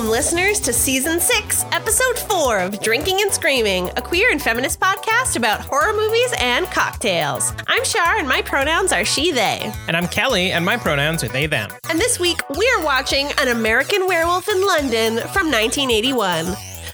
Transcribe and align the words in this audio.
Welcome, 0.00 0.12
listeners, 0.12 0.60
to 0.60 0.72
season 0.72 1.20
six, 1.20 1.62
episode 1.72 2.18
four 2.20 2.58
of 2.58 2.80
Drinking 2.80 3.20
and 3.20 3.30
Screaming, 3.30 3.90
a 3.98 4.00
queer 4.00 4.30
and 4.30 4.40
feminist 4.40 4.80
podcast 4.80 5.36
about 5.36 5.60
horror 5.60 5.92
movies 5.92 6.32
and 6.38 6.64
cocktails. 6.68 7.52
I'm 7.66 7.84
Shar, 7.84 8.16
and 8.16 8.26
my 8.26 8.40
pronouns 8.40 8.92
are 8.92 9.04
she, 9.04 9.30
they. 9.30 9.70
And 9.88 9.94
I'm 9.94 10.08
Kelly, 10.08 10.52
and 10.52 10.64
my 10.64 10.78
pronouns 10.78 11.22
are 11.22 11.28
they, 11.28 11.44
them. 11.44 11.70
And 11.90 11.98
this 11.98 12.18
week, 12.18 12.40
we're 12.48 12.82
watching 12.82 13.28
An 13.40 13.48
American 13.48 14.06
Werewolf 14.06 14.48
in 14.48 14.66
London 14.66 15.18
from 15.34 15.50
1981. 15.50 16.46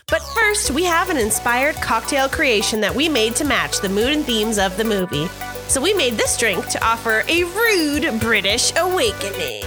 But 0.09 0.23
first, 0.35 0.73
we 0.73 0.83
have 0.83 1.09
an 1.09 1.17
inspired 1.17 1.77
cocktail 1.77 2.29
creation 2.29 2.81
that 2.81 2.93
we 2.97 3.09
made 3.09 3.37
to 3.37 3.45
match 3.45 3.79
the 3.79 3.89
mood 3.89 4.15
and 4.15 4.25
themes 4.25 4.59
of 4.59 4.77
the 4.77 4.85
movie. 4.85 5.29
So 5.69 5.81
we 5.81 5.95
made 5.95 6.15
this 6.15 6.37
drink 6.37 6.67
to 6.71 6.85
offer 6.85 7.23
a 7.29 7.45
rude 7.45 8.21
British 8.21 8.73
awakening. 8.77 9.63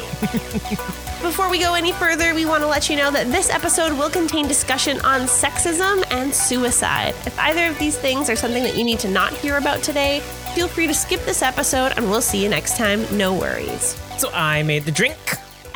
Before 1.30 1.48
we 1.48 1.60
go 1.60 1.76
any 1.76 1.92
further, 1.92 2.34
we 2.34 2.46
want 2.46 2.64
to 2.64 2.68
let 2.68 2.90
you 2.90 2.96
know 2.98 3.12
that 3.12 3.28
this 3.28 3.52
episode 3.52 3.96
will 3.96 4.10
contain 4.10 4.48
discussion 4.48 5.00
on 5.02 5.22
sexism 5.22 6.04
and 6.10 6.34
suicide. 6.34 7.14
If 7.28 7.38
either 7.38 7.68
of 7.68 7.78
these 7.78 7.96
things 7.96 8.32
are 8.32 8.36
something 8.36 8.64
that 8.64 8.76
you 8.76 8.84
need 8.84 8.98
to 9.02 9.08
not 9.12 9.32
hear 9.34 9.58
about 9.58 9.84
today, 9.84 10.22
feel 10.56 10.68
free 10.68 10.88
to 10.88 10.94
skip 10.94 11.22
this 11.26 11.44
episode 11.44 11.94
and 11.96 12.10
we'll 12.10 12.24
see 12.24 12.42
you 12.42 12.50
next 12.50 12.78
time. 12.78 13.06
No 13.16 13.32
worries. 13.32 13.96
So 14.18 14.32
I 14.32 14.64
made 14.64 14.86
the 14.86 14.92
drink. 14.92 15.18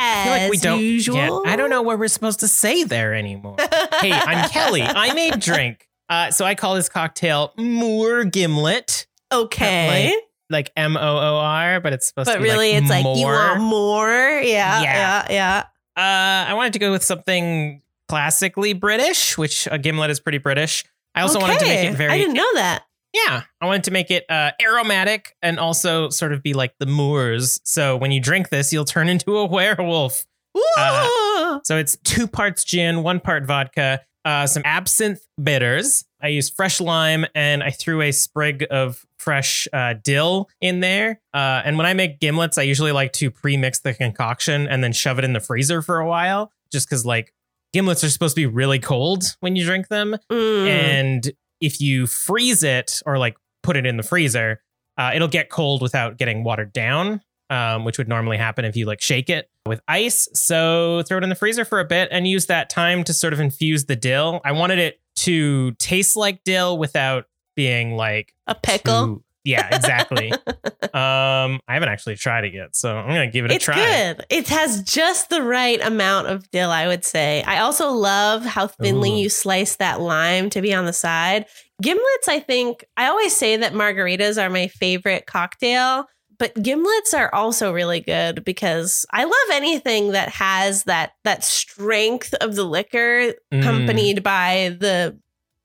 I 0.00 0.24
feel 0.24 0.32
like 0.42 0.50
we 0.50 0.56
don't. 0.56 0.80
usual. 0.80 1.16
Yeah, 1.44 1.52
I 1.52 1.54
don't 1.54 1.70
know 1.70 1.82
what 1.82 2.00
we're 2.00 2.08
supposed 2.08 2.40
to 2.40 2.48
say 2.48 2.82
there 2.82 3.14
anymore. 3.14 3.54
hey, 4.00 4.10
I'm 4.10 4.48
Kelly. 4.50 4.82
I 4.82 5.14
made 5.14 5.38
drink. 5.38 5.88
Uh, 6.08 6.32
so 6.32 6.44
I 6.44 6.56
call 6.56 6.74
this 6.74 6.88
cocktail 6.88 7.52
Moor 7.56 8.24
Gimlet, 8.24 9.06
Okay. 9.30 10.20
Like 10.50 10.72
M 10.76 10.96
O 10.96 11.00
O 11.00 11.36
R, 11.36 11.80
but 11.80 11.92
it's 11.92 12.06
supposed 12.06 12.26
But 12.26 12.34
to 12.34 12.40
be 12.40 12.48
But 12.48 12.52
really, 12.52 12.72
like 12.72 12.82
it's 12.82 12.90
like 12.90 13.16
you 13.16 13.26
want 13.26 13.60
more. 13.60 14.08
Yeah. 14.08 14.82
Yeah. 14.82 14.82
Yeah. 14.82 15.26
Yeah. 15.30 15.64
Uh, 15.96 16.50
I 16.50 16.54
wanted 16.54 16.72
to 16.74 16.78
go 16.78 16.90
with 16.90 17.04
something 17.04 17.82
classically 18.08 18.72
British, 18.72 19.38
which 19.38 19.68
a 19.70 19.78
gimlet 19.78 20.10
is 20.10 20.20
pretty 20.20 20.38
British. 20.38 20.84
I 21.14 21.22
also 21.22 21.40
wanted 21.40 21.60
to 21.60 21.66
make 21.66 21.90
it 21.90 21.94
very 21.94 22.12
I 22.12 22.18
didn't 22.18 22.34
know 22.34 22.54
that. 22.54 22.84
Yeah, 23.12 23.42
I 23.60 23.66
wanted 23.66 23.84
to 23.84 23.92
make 23.92 24.10
it 24.10 24.24
uh, 24.28 24.50
aromatic 24.60 25.36
and 25.40 25.60
also 25.60 26.08
sort 26.10 26.32
of 26.32 26.42
be 26.42 26.52
like 26.52 26.74
the 26.80 26.86
Moors. 26.86 27.60
So 27.62 27.96
when 27.96 28.10
you 28.10 28.20
drink 28.20 28.48
this, 28.48 28.72
you'll 28.72 28.84
turn 28.84 29.08
into 29.08 29.36
a 29.36 29.46
werewolf. 29.46 30.26
Ooh. 30.58 31.60
So 31.62 31.78
it's 31.78 31.96
two 32.02 32.26
parts 32.26 32.64
gin, 32.64 33.04
one 33.04 33.20
part 33.20 33.46
vodka, 33.46 34.00
uh, 34.24 34.48
some 34.48 34.62
absinthe 34.64 35.20
bitters. 35.40 36.04
I 36.24 36.28
used 36.28 36.54
fresh 36.54 36.80
lime 36.80 37.26
and 37.34 37.62
I 37.62 37.70
threw 37.70 38.00
a 38.00 38.10
sprig 38.10 38.66
of 38.70 39.04
fresh 39.18 39.68
uh, 39.74 39.94
dill 40.02 40.48
in 40.58 40.80
there. 40.80 41.20
Uh, 41.34 41.60
and 41.64 41.76
when 41.76 41.86
I 41.86 41.92
make 41.92 42.18
gimlets, 42.18 42.56
I 42.56 42.62
usually 42.62 42.92
like 42.92 43.12
to 43.14 43.30
pre-mix 43.30 43.80
the 43.80 43.92
concoction 43.92 44.66
and 44.66 44.82
then 44.82 44.94
shove 44.94 45.18
it 45.18 45.24
in 45.24 45.34
the 45.34 45.40
freezer 45.40 45.82
for 45.82 45.98
a 45.98 46.08
while, 46.08 46.50
just 46.72 46.88
because 46.88 47.04
like 47.04 47.34
gimlets 47.74 48.02
are 48.02 48.08
supposed 48.08 48.34
to 48.36 48.40
be 48.40 48.46
really 48.46 48.78
cold 48.78 49.36
when 49.40 49.54
you 49.54 49.66
drink 49.66 49.88
them. 49.88 50.16
Mm. 50.32 50.66
And 50.66 51.32
if 51.60 51.78
you 51.78 52.06
freeze 52.06 52.62
it 52.62 53.02
or 53.04 53.18
like 53.18 53.36
put 53.62 53.76
it 53.76 53.84
in 53.84 53.98
the 53.98 54.02
freezer, 54.02 54.62
uh, 54.96 55.10
it'll 55.14 55.28
get 55.28 55.50
cold 55.50 55.82
without 55.82 56.16
getting 56.16 56.42
watered 56.42 56.72
down, 56.72 57.20
um, 57.50 57.84
which 57.84 57.98
would 57.98 58.08
normally 58.08 58.38
happen 58.38 58.64
if 58.64 58.76
you 58.76 58.86
like 58.86 59.02
shake 59.02 59.28
it 59.28 59.50
with 59.66 59.82
ice. 59.88 60.26
So 60.32 61.02
throw 61.06 61.18
it 61.18 61.22
in 61.22 61.28
the 61.28 61.34
freezer 61.34 61.66
for 61.66 61.80
a 61.80 61.84
bit 61.84 62.08
and 62.10 62.26
use 62.26 62.46
that 62.46 62.70
time 62.70 63.04
to 63.04 63.12
sort 63.12 63.34
of 63.34 63.40
infuse 63.40 63.84
the 63.84 63.96
dill. 63.96 64.40
I 64.42 64.52
wanted 64.52 64.78
it 64.78 65.00
to 65.16 65.72
taste 65.72 66.16
like 66.16 66.42
dill 66.44 66.78
without 66.78 67.26
being 67.56 67.96
like 67.96 68.32
a 68.46 68.54
pickle. 68.54 69.06
too- 69.06 69.24
yeah, 69.46 69.76
exactly. 69.76 70.32
um, 70.82 71.60
I 71.68 71.74
haven't 71.74 71.90
actually 71.90 72.16
tried 72.16 72.44
it 72.46 72.54
yet, 72.54 72.74
so 72.74 72.96
I'm 72.96 73.08
gonna 73.08 73.30
give 73.30 73.44
it 73.44 73.50
a 73.50 73.54
It's 73.54 73.64
try. 73.66 73.74
good. 73.76 74.24
It 74.30 74.48
has 74.48 74.82
just 74.82 75.28
the 75.28 75.42
right 75.42 75.78
amount 75.84 76.28
of 76.28 76.50
dill, 76.50 76.70
I 76.70 76.86
would 76.86 77.04
say. 77.04 77.42
I 77.42 77.58
also 77.58 77.90
love 77.90 78.42
how 78.46 78.68
thinly 78.68 79.12
Ooh. 79.12 79.16
you 79.24 79.28
slice 79.28 79.76
that 79.76 80.00
lime 80.00 80.48
to 80.50 80.62
be 80.62 80.72
on 80.72 80.86
the 80.86 80.94
side. 80.94 81.44
Gimlets, 81.82 82.28
I 82.28 82.40
think, 82.40 82.84
I 82.96 83.08
always 83.08 83.36
say 83.36 83.58
that 83.58 83.74
margaritas 83.74 84.42
are 84.42 84.48
my 84.48 84.68
favorite 84.68 85.26
cocktail, 85.26 86.06
but 86.38 86.54
gimlets 86.56 87.14
are 87.16 87.32
also 87.34 87.72
really 87.72 88.00
good 88.00 88.44
because 88.44 89.06
I 89.12 89.24
love 89.24 89.34
anything 89.52 90.12
that 90.12 90.28
has 90.30 90.84
that 90.84 91.12
that 91.24 91.44
strength 91.44 92.34
of 92.40 92.54
the 92.56 92.64
liquor 92.64 93.34
Mm. 93.52 93.60
accompanied 93.60 94.22
by 94.22 94.76
the 94.78 95.18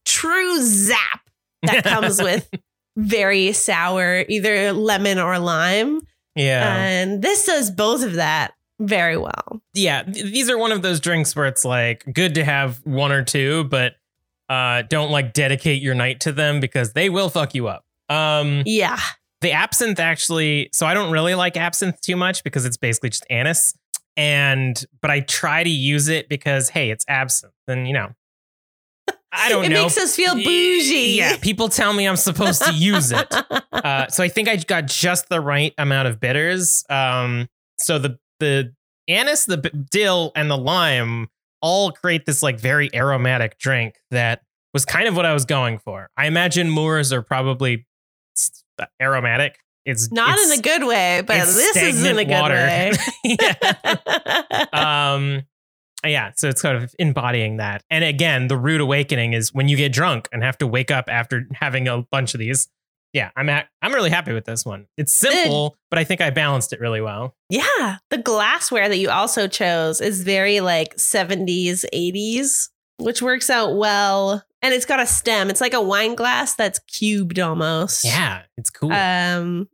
true 0.06 0.62
zap 0.62 1.30
that 1.64 1.84
comes 1.86 2.22
with 2.22 2.50
very 2.98 3.52
sour 3.52 4.26
either 4.28 4.74
lemon 4.74 5.20
or 5.20 5.40
lime. 5.40 6.02
yeah. 6.36 6.76
And 6.78 7.22
this 7.22 7.46
does 7.46 7.72
both 7.72 8.04
of 8.04 8.14
that 8.14 8.54
very 8.80 9.18
well. 9.18 9.62
yeah, 9.74 10.04
th- 10.04 10.26
these 10.32 10.50
are 10.50 10.58
one 10.58 10.72
of 10.72 10.82
those 10.82 11.00
drinks 11.00 11.36
where 11.36 11.46
it's 11.48 11.66
like 11.66 12.06
good 12.14 12.36
to 12.36 12.44
have 12.46 12.80
one 12.86 13.12
or 13.12 13.24
two, 13.24 13.66
but 13.66 13.94
uh, 14.50 14.82
don't 14.90 15.12
like 15.12 15.34
dedicate 15.34 15.82
your 15.82 15.94
night 15.96 16.22
to 16.22 16.32
them 16.32 16.60
because 16.60 16.94
they 16.94 17.10
will 17.10 17.30
fuck 17.30 17.54
you 17.54 17.68
up. 17.68 17.86
Um, 18.10 18.64
Yeah. 18.66 18.98
The 19.42 19.52
absinthe 19.52 20.00
actually, 20.00 20.70
so 20.74 20.86
I 20.86 20.94
don't 20.94 21.12
really 21.12 21.36
like 21.36 21.58
absinthe 21.58 22.02
too 22.02 22.16
much 22.16 22.44
because 22.44 22.66
it's 22.66 22.78
basically 22.78 23.10
just 23.10 23.26
anise. 23.30 23.74
And 24.18 24.84
but 25.02 25.12
I 25.12 25.22
try 25.22 25.64
to 25.64 25.70
use 25.70 26.08
it 26.10 26.28
because 26.28 26.70
hey, 26.70 26.92
it's 26.92 27.06
absinthe, 27.08 27.54
and 27.68 27.88
you 27.88 27.94
know, 27.94 28.10
I 29.32 29.50
don't 29.50 29.64
it 29.66 29.70
know. 29.70 29.76
It 29.76 29.84
makes 29.84 29.98
us 29.98 30.16
feel 30.16 30.36
bougie. 30.36 31.18
Yeah, 31.18 31.38
people 31.38 31.70
tell 31.70 31.94
me 31.94 32.08
I'm 32.08 32.18
supposed 32.18 32.64
to 32.64 32.74
use 32.74 33.12
it. 33.12 33.34
Uh, 33.72 34.08
so 34.08 34.22
I 34.22 34.28
think 34.28 34.50
I 34.50 34.58
got 34.58 34.88
just 34.88 35.30
the 35.30 35.40
right 35.40 35.74
amount 35.78 36.10
of 36.10 36.20
bitters. 36.20 36.84
Um, 36.90 37.48
so 37.80 37.98
the 37.98 38.20
the 38.42 38.74
anise, 39.08 39.46
the 39.46 39.58
b- 39.58 39.72
dill, 39.90 40.34
and 40.36 40.52
the 40.52 40.58
lime 40.58 41.30
all 41.62 41.94
create 41.94 42.26
this 42.26 42.44
like 42.44 42.60
very 42.60 42.94
aromatic 42.94 43.58
drink 43.58 43.96
that 44.12 44.42
was 44.74 44.84
kind 44.86 45.08
of 45.08 45.16
what 45.16 45.26
I 45.26 45.34
was 45.34 45.46
going 45.46 45.80
for. 45.80 46.10
I 46.18 46.28
imagine 46.28 46.70
Moors 46.70 47.14
are 47.14 47.22
probably 47.22 47.86
aromatic. 49.02 49.58
It's 49.86 50.12
Not 50.12 50.32
it's- 50.32 50.52
in 50.54 50.60
a 50.60 50.62
good 50.62 50.86
way, 50.88 51.22
but 51.26 51.38
this 51.46 51.76
is 51.78 52.04
in 52.06 52.18
a 52.18 52.26
good 52.26 52.32
water. 52.42 52.54
way. 52.56 52.92
yeah. 53.24 54.66
um 54.74 55.44
yeah 56.06 56.32
so 56.36 56.48
it's 56.48 56.62
kind 56.62 56.82
of 56.82 56.96
embodying 56.98 57.58
that 57.58 57.84
and 57.90 58.04
again 58.06 58.48
the 58.48 58.56
rude 58.56 58.80
awakening 58.80 59.34
is 59.34 59.54
when 59.54 59.68
you 59.68 59.76
get 59.76 59.92
drunk 59.92 60.30
and 60.32 60.44
have 60.44 60.58
to 60.58 60.66
wake 60.66 60.92
up 60.92 61.06
after 61.10 61.46
having 61.54 61.90
a 61.90 62.02
bunch 62.10 62.34
of 62.34 62.40
these 62.40 62.70
yeah 63.12 63.32
i'm 63.36 63.50
at 63.50 63.68
i'm 63.82 63.94
really 63.94 64.10
happy 64.10 64.32
with 64.32 64.46
this 64.46 64.66
one 64.66 64.88
it's 64.96 65.12
simple 65.12 65.76
but 65.90 66.00
i 66.00 66.06
think 66.06 66.22
i 66.22 66.30
balanced 66.30 66.72
it 66.72 66.80
really 66.80 67.02
well 67.02 67.36
yeah. 67.50 67.98
The 68.12 68.18
glassware 68.20 68.88
that 68.88 68.98
you 68.98 69.10
also 69.10 69.48
chose 69.48 70.00
is 70.02 70.22
very 70.22 70.60
like 70.62 70.96
70s, 70.98 71.84
80s, 71.92 72.70
which 73.00 73.24
works 73.24 73.50
out 73.50 73.76
well. 73.76 74.44
And 74.62 74.74
it's 74.74 74.86
got 74.86 75.00
a 75.00 75.06
stem. 75.06 75.50
It's 75.50 75.62
like 75.62 75.74
a 75.74 75.82
wine 75.82 76.16
glass 76.16 76.56
that's 76.56 76.80
cubed 76.80 77.40
almost. 77.40 78.04
yeah 78.06 78.42
it's 78.58 78.70
cool 78.70 78.92
Um, 78.92 79.68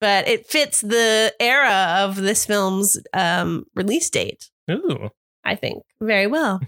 but 0.00 0.26
it 0.28 0.46
fits 0.46 0.80
the 0.80 1.34
era 1.38 1.96
of 2.00 2.16
this 2.16 2.46
film's 2.46 2.98
um, 3.12 3.64
release 3.74 4.08
date. 4.10 4.50
ooh 4.70 5.10
I 5.42 5.54
think, 5.54 5.82
very 6.02 6.26
well. 6.26 6.60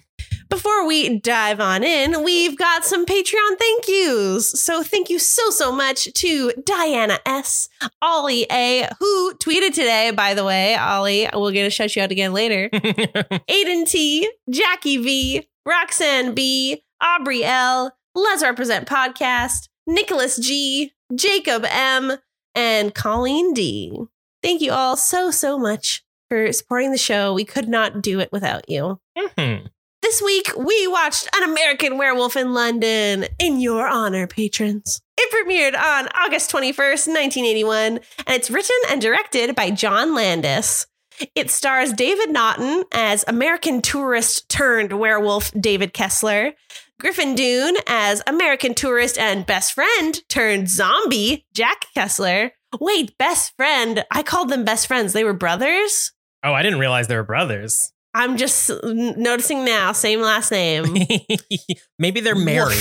Before 0.48 0.86
we 0.86 1.18
dive 1.18 1.60
on 1.60 1.84
in, 1.84 2.24
we've 2.24 2.56
got 2.56 2.86
some 2.86 3.04
Patreon 3.04 3.58
thank 3.58 3.86
yous. 3.86 4.50
So 4.52 4.82
thank 4.82 5.10
you 5.10 5.18
so, 5.18 5.50
so 5.50 5.72
much 5.72 6.10
to 6.14 6.52
Diana 6.64 7.18
S., 7.26 7.68
Ollie 8.00 8.46
A., 8.50 8.88
who 8.98 9.34
tweeted 9.34 9.74
today, 9.74 10.10
by 10.10 10.32
the 10.32 10.42
way. 10.44 10.74
Ollie, 10.74 11.28
we'll 11.34 11.50
get 11.50 11.66
a 11.66 11.70
shout 11.70 11.94
you 11.96 12.02
out 12.02 12.10
again 12.12 12.32
later. 12.32 12.70
Aiden 12.72 13.86
T., 13.86 14.26
Jackie 14.50 14.96
V., 14.96 15.46
Roxanne 15.66 16.34
B., 16.34 16.82
Aubrey 17.02 17.44
L., 17.44 17.96
Let's 18.14 18.42
Represent 18.42 18.86
Podcast, 18.88 19.68
Nicholas 19.86 20.36
G., 20.36 20.92
Jacob 21.14 21.64
M., 21.68 22.12
and 22.54 22.94
Colleen 22.94 23.54
D. 23.54 23.98
Thank 24.42 24.60
you 24.60 24.72
all 24.72 24.96
so, 24.96 25.30
so 25.30 25.58
much 25.58 26.04
for 26.28 26.52
supporting 26.52 26.90
the 26.92 26.98
show. 26.98 27.32
We 27.32 27.44
could 27.44 27.68
not 27.68 28.02
do 28.02 28.20
it 28.20 28.30
without 28.32 28.68
you. 28.68 29.00
Mhm. 29.16 29.68
This 30.02 30.20
week, 30.20 30.50
we 30.56 30.86
watched 30.88 31.28
An 31.36 31.44
American 31.44 31.96
Werewolf 31.96 32.36
in 32.36 32.52
London 32.52 33.26
in 33.38 33.60
your 33.60 33.86
honor, 33.86 34.26
patrons. 34.26 35.00
It 35.16 35.30
premiered 35.32 35.78
on 35.80 36.08
August 36.08 36.50
21st, 36.50 37.06
1981, 37.08 38.00
and 38.26 38.36
it's 38.36 38.50
written 38.50 38.76
and 38.90 39.00
directed 39.00 39.54
by 39.54 39.70
John 39.70 40.14
Landis. 40.14 40.86
It 41.34 41.50
stars 41.50 41.92
David 41.92 42.30
Naughton 42.30 42.84
as 42.90 43.24
American 43.28 43.80
tourist 43.80 44.48
turned 44.48 44.92
werewolf 44.98 45.52
David 45.52 45.92
Kessler, 45.92 46.54
Griffin 47.02 47.34
Dunne 47.34 47.74
as 47.88 48.22
American 48.28 48.74
tourist 48.74 49.18
and 49.18 49.44
best 49.44 49.72
friend 49.72 50.20
turned 50.28 50.70
zombie 50.70 51.44
Jack 51.52 51.86
Kessler. 51.94 52.52
Wait, 52.80 53.18
best 53.18 53.56
friend? 53.56 54.04
I 54.12 54.22
called 54.22 54.50
them 54.50 54.64
best 54.64 54.86
friends. 54.86 55.12
They 55.12 55.24
were 55.24 55.32
brothers? 55.32 56.12
oh 56.44 56.52
i 56.52 56.62
didn't 56.62 56.78
realize 56.78 57.08
they 57.08 57.16
were 57.16 57.22
brothers 57.24 57.92
I'm 58.14 58.36
just 58.36 58.70
noticing 58.84 59.64
now, 59.64 59.92
same 59.92 60.20
last 60.20 60.52
name. 60.52 60.84
maybe 61.98 62.20
they're 62.20 62.34
married 62.34 62.76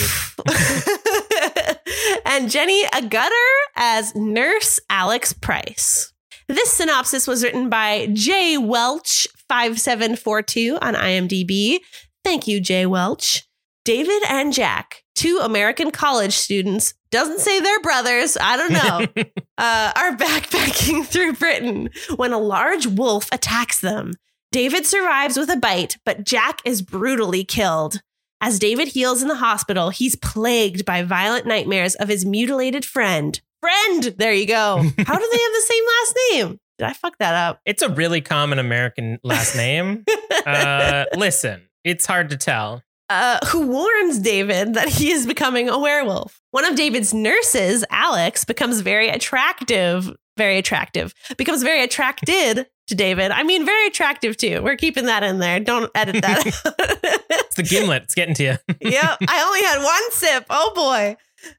and 2.26 2.52
Jenny 2.52 2.84
Agutter 2.88 3.50
as 3.78 4.14
Nurse 4.14 4.82
Alex 4.90 5.32
Price. 5.32 6.12
This 6.50 6.70
synopsis 6.70 7.28
was 7.28 7.46
written 7.46 7.70
by 7.70 8.10
J. 8.12 8.58
Welch 8.58 9.26
5742 9.48 10.78
on 10.82 10.96
IMDb. 10.96 11.78
Thank 12.26 12.46
you, 12.46 12.60
Jay 12.60 12.86
Welch. 12.86 13.48
David 13.84 14.22
and 14.30 14.54
Jack, 14.54 15.04
two 15.16 15.40
American 15.42 15.90
college 15.92 16.34
students, 16.34 16.94
doesn't 17.10 17.40
say 17.40 17.60
they're 17.60 17.82
brothers, 17.82 18.38
I 18.40 18.58
don't 18.58 18.72
know, 18.74 19.24
uh, 19.58 19.92
are 19.96 20.16
backpacking 20.16 21.06
through 21.08 21.34
Britain 21.34 21.90
when 22.16 22.32
a 22.32 22.38
large 22.38 22.86
wolf 22.86 23.28
attacks 23.32 23.82
them. 23.82 24.14
David 24.52 24.86
survives 24.86 25.38
with 25.38 25.50
a 25.50 25.58
bite, 25.58 25.98
but 26.06 26.26
Jack 26.26 26.60
is 26.66 26.82
brutally 26.82 27.44
killed. 27.44 28.02
As 28.40 28.60
David 28.60 28.90
heals 28.90 29.22
in 29.22 29.28
the 29.28 29.36
hospital, 29.36 29.90
he's 29.90 30.16
plagued 30.16 30.86
by 30.86 31.04
violent 31.04 31.46
nightmares 31.46 31.96
of 31.96 32.08
his 32.08 32.26
mutilated 32.26 32.84
friend. 32.86 33.40
Friend! 33.62 34.04
There 34.18 34.34
you 34.34 34.48
go. 34.48 34.78
How 34.78 34.84
do 34.84 34.94
they 34.98 35.06
have 35.08 35.54
the 35.54 35.64
same 35.66 35.84
last 35.86 36.16
name? 36.32 36.60
Did 36.78 36.88
I 36.88 36.94
fuck 36.94 37.18
that 37.20 37.36
up? 37.36 37.62
It's 37.66 37.84
a 37.84 37.90
really 37.90 38.22
common 38.22 38.58
American 38.60 39.20
last 39.24 39.56
name. 39.56 40.04
uh, 40.46 41.06
listen, 41.16 41.62
it's 41.84 42.06
hard 42.06 42.30
to 42.32 42.38
tell. 42.38 42.84
Uh, 43.12 43.46
who 43.48 43.68
warns 43.68 44.20
David 44.20 44.76
that 44.76 44.88
he 44.88 45.12
is 45.12 45.28
becoming 45.28 45.68
a 45.68 45.78
werewolf. 45.78 46.42
One 46.52 46.66
of 46.66 46.76
David's 46.76 47.14
nurses, 47.14 47.84
Alex, 47.90 48.46
becomes 48.46 48.80
very 48.80 49.10
attractive, 49.10 50.16
very 50.38 50.58
attractive, 50.58 51.14
becomes 51.38 51.62
very 51.62 51.84
attracted 51.84 52.68
to 52.88 52.96
David. 52.96 53.32
I 53.32 53.44
mean, 53.44 53.66
very 53.66 53.86
attractive 53.88 54.38
too. 54.38 54.62
We're 54.64 54.78
keeping 54.78 55.08
that 55.08 55.24
in 55.24 55.40
there. 55.40 55.60
Don't 55.60 55.92
edit 55.94 56.22
that. 56.22 57.18
It's 57.52 57.58
the 57.58 57.64
gimlet. 57.64 58.04
It's 58.04 58.16
getting 58.16 58.34
to 58.36 58.44
you. 58.44 58.50
yep. 58.80 59.18
I 59.28 59.44
only 59.44 59.62
had 59.62 59.84
one 59.84 60.12
sip. 60.12 60.46
Oh 60.50 60.72
boy. 60.74 61.18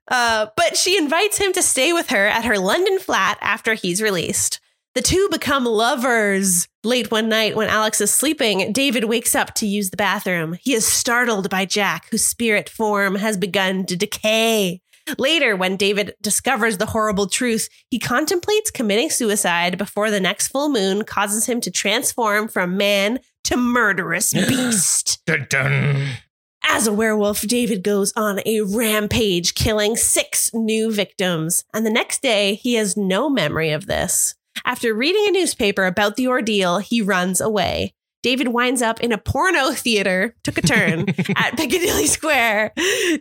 Uh, 0.09 0.47
but 0.57 0.75
she 0.75 0.97
invites 0.97 1.37
him 1.37 1.53
to 1.53 1.61
stay 1.61 1.93
with 1.93 2.09
her 2.09 2.27
at 2.27 2.47
her 2.47 2.59
London 2.59 2.99
flat 2.99 3.37
after 3.43 3.75
he's 3.75 4.01
released. 4.01 4.59
The 4.95 5.01
two 5.01 5.27
become 5.31 5.65
lovers. 5.65 6.69
Late 6.85 7.11
one 7.11 7.31
night, 7.31 7.57
when 7.57 7.69
Alex 7.69 8.03
is 8.03 8.11
sleeping, 8.11 8.73
David 8.73 9.05
wakes 9.05 9.35
up 9.35 9.55
to 9.55 9.67
use 9.67 9.89
the 9.89 9.97
bathroom. 9.97 10.59
He 10.61 10.75
is 10.75 10.87
startled 10.87 11.49
by 11.49 11.65
Jack, 11.65 12.09
whose 12.11 12.27
spirit 12.27 12.69
form 12.69 13.15
has 13.15 13.39
begun 13.39 13.87
to 13.87 13.97
decay. 13.97 14.83
Later, 15.17 15.57
when 15.57 15.77
David 15.79 16.15
discovers 16.21 16.77
the 16.77 16.87
horrible 16.87 17.27
truth, 17.27 17.71
he 17.89 17.99
contemplates 17.99 18.71
committing 18.71 19.09
suicide 19.09 19.79
before 19.79 20.11
the 20.11 20.21
next 20.21 20.49
full 20.49 20.69
moon 20.69 21.05
causes 21.05 21.47
him 21.47 21.63
to 21.63 21.71
transform 21.71 22.47
from 22.47 22.77
man 22.77 23.19
to 23.45 23.57
murderous 23.57 24.33
beast. 24.49 25.23
Dun, 25.25 25.47
dun. 25.49 26.17
As 26.65 26.87
a 26.87 26.93
werewolf, 26.93 27.41
David 27.43 27.83
goes 27.83 28.13
on 28.15 28.41
a 28.45 28.61
rampage, 28.61 29.55
killing 29.55 29.97
six 29.97 30.51
new 30.53 30.93
victims. 30.93 31.65
And 31.73 31.87
the 31.87 31.91
next 31.91 32.21
day, 32.21 32.57
he 32.57 32.75
has 32.75 32.95
no 32.97 33.31
memory 33.31 33.71
of 33.71 33.87
this. 33.87 34.35
After 34.65 34.95
reading 34.95 35.25
a 35.29 35.33
newspaper 35.33 35.85
about 35.85 36.17
the 36.17 36.29
ordeal, 36.29 36.79
he 36.79 37.03
runs 37.03 37.41
away. 37.41 37.95
David 38.23 38.49
winds 38.49 38.83
up 38.83 39.01
in 39.01 39.11
a 39.11 39.19
porno 39.19 39.73
theater, 39.73 40.37
took 40.45 40.57
a 40.57 40.63
turn 40.63 41.09
at 41.37 41.57
Piccadilly 41.57 42.07
Square. 42.07 42.73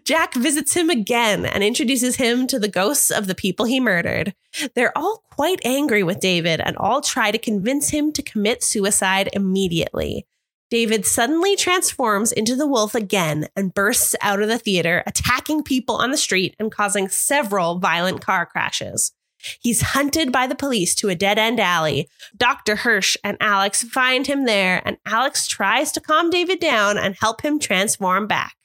Jack 0.06 0.36
visits 0.36 0.76
him 0.76 0.92
again 0.92 1.46
and 1.46 1.64
introduces 1.64 2.18
him 2.18 2.46
to 2.48 2.60
the 2.60 2.68
ghosts 2.68 3.10
of 3.10 3.26
the 3.26 3.34
people 3.34 3.66
he 3.66 3.80
murdered. 3.80 4.36
They're 4.76 4.96
all 4.96 5.24
quite 5.32 5.60
angry 5.66 6.04
with 6.04 6.20
David 6.20 6.62
and 6.62 6.78
all 6.78 7.02
try 7.02 7.32
to 7.32 7.40
convince 7.40 7.90
him 7.90 8.12
to 8.14 8.22
commit 8.22 8.64
suicide 8.64 9.30
immediately. 9.34 10.28
David 10.70 11.06
suddenly 11.06 11.56
transforms 11.56 12.32
into 12.32 12.56
the 12.56 12.68
wolf 12.68 12.96
again 12.96 13.48
and 13.56 13.74
bursts 13.74 14.16
out 14.22 14.42
of 14.42 14.48
the 14.48 14.60
theater, 14.60 15.04
attacking 15.06 15.64
people 15.64 15.96
on 15.96 16.12
the 16.12 16.18
street 16.18 16.56
and 16.60 16.72
causing 16.72 17.10
several 17.10 17.80
violent 17.80 18.22
car 18.22 18.46
crashes. 18.46 19.12
He's 19.60 19.82
hunted 19.82 20.32
by 20.32 20.48
the 20.48 20.56
police 20.56 20.96
to 20.96 21.10
a 21.10 21.16
dead 21.16 21.38
end 21.38 21.60
alley. 21.60 22.10
Dr. 22.36 22.78
Hirsch 22.78 23.18
and 23.24 23.38
Alex 23.40 23.84
find 23.84 24.28
him 24.28 24.46
there, 24.46 24.82
and 24.86 24.98
Alex 25.06 25.48
tries 25.48 25.92
to 25.94 26.02
calm 26.02 26.30
David 26.30 26.60
down 26.60 26.98
and 26.98 27.16
help 27.16 27.42
him 27.42 27.60
transform 27.60 28.28
back. 28.28 28.56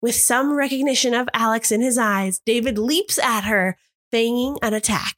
With 0.00 0.14
some 0.14 0.54
recognition 0.54 1.14
of 1.14 1.28
Alex 1.32 1.70
in 1.70 1.80
his 1.80 1.96
eyes, 1.96 2.40
David 2.44 2.78
leaps 2.78 3.18
at 3.18 3.42
her, 3.42 3.76
feigning 4.10 4.58
an 4.62 4.74
attack. 4.74 5.16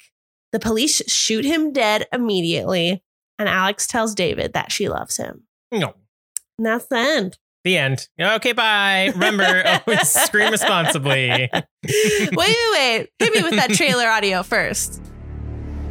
The 0.53 0.61
police 0.61 1.03
shoot 1.11 1.45
him 1.45 1.73
dead 1.73 2.07
immediately, 2.13 3.03
and 3.39 3.49
Alex 3.49 3.87
tells 3.87 4.15
David 4.15 4.53
that 4.53 4.71
she 4.71 4.89
loves 4.89 5.17
him. 5.17 5.45
No. 5.73 5.95
And 6.59 6.67
that's 6.67 6.87
the 6.87 6.99
end. 6.99 7.39
The 7.65 7.79
end. 7.79 8.09
Okay, 8.21 8.53
bye. 8.53 9.11
Remember, 9.15 9.81
always 9.87 10.11
scream 10.11 10.51
responsibly. 10.53 11.31
wait, 11.53 11.65
wait, 11.83 12.57
wait. 12.73 13.09
Hit 13.19 13.35
me 13.35 13.43
with 13.43 13.57
that 13.57 13.71
trailer 13.71 14.07
audio 14.07 14.43
first. 14.43 15.01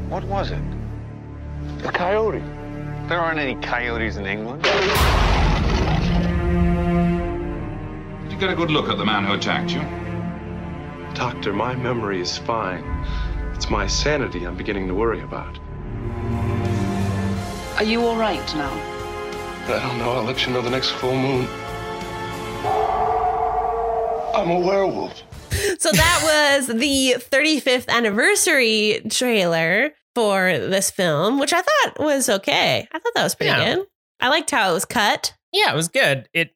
What 0.07 0.23
was 0.25 0.51
it? 0.51 0.61
A 1.83 1.91
coyote. 1.91 2.43
There 3.09 3.19
aren't 3.19 3.39
any 3.39 3.55
coyotes 3.55 4.17
in 4.17 4.27
England. 4.27 4.61
Did 8.21 8.31
you 8.31 8.37
get 8.37 8.51
a 8.51 8.55
good 8.55 8.69
look 8.69 8.87
at 8.89 8.99
the 8.99 9.05
man 9.05 9.25
who 9.25 9.33
attacked 9.33 9.71
you? 9.71 9.81
Doctor, 11.15 11.53
my 11.53 11.73
memory 11.73 12.21
is 12.21 12.37
fine. 12.37 12.83
It's 13.55 13.71
my 13.71 13.87
sanity 13.87 14.45
I'm 14.45 14.55
beginning 14.55 14.87
to 14.89 14.93
worry 14.93 15.21
about. 15.21 15.57
Are 17.77 17.83
you 17.83 18.05
all 18.05 18.15
right 18.15 18.55
now? 18.55 18.71
I 19.65 19.79
don't 19.79 19.97
know. 19.97 20.11
I'll 20.11 20.23
let 20.23 20.45
you 20.45 20.53
know 20.53 20.61
the 20.61 20.69
next 20.69 20.91
full 20.91 21.15
moon. 21.15 21.47
I'm 24.33 24.49
a 24.49 24.59
werewolf. 24.59 25.21
So 25.79 25.91
that 25.91 26.19
was 26.57 26.67
the 26.67 27.15
35th 27.19 27.87
anniversary 27.87 29.01
trailer 29.09 29.91
for 30.15 30.57
this 30.57 30.89
film, 30.91 31.39
which 31.39 31.53
I 31.53 31.61
thought 31.61 31.99
was 31.99 32.29
okay. 32.29 32.87
I 32.91 32.99
thought 32.99 33.11
that 33.15 33.23
was 33.23 33.35
pretty 33.35 33.51
Yeah. 33.51 33.75
good. 33.75 33.85
I 34.19 34.29
liked 34.29 34.49
how 34.51 34.69
it 34.71 34.73
was 34.73 34.85
cut. 34.85 35.33
Yeah, 35.51 35.71
it 35.71 35.75
was 35.75 35.87
good. 35.87 36.27
It 36.33 36.51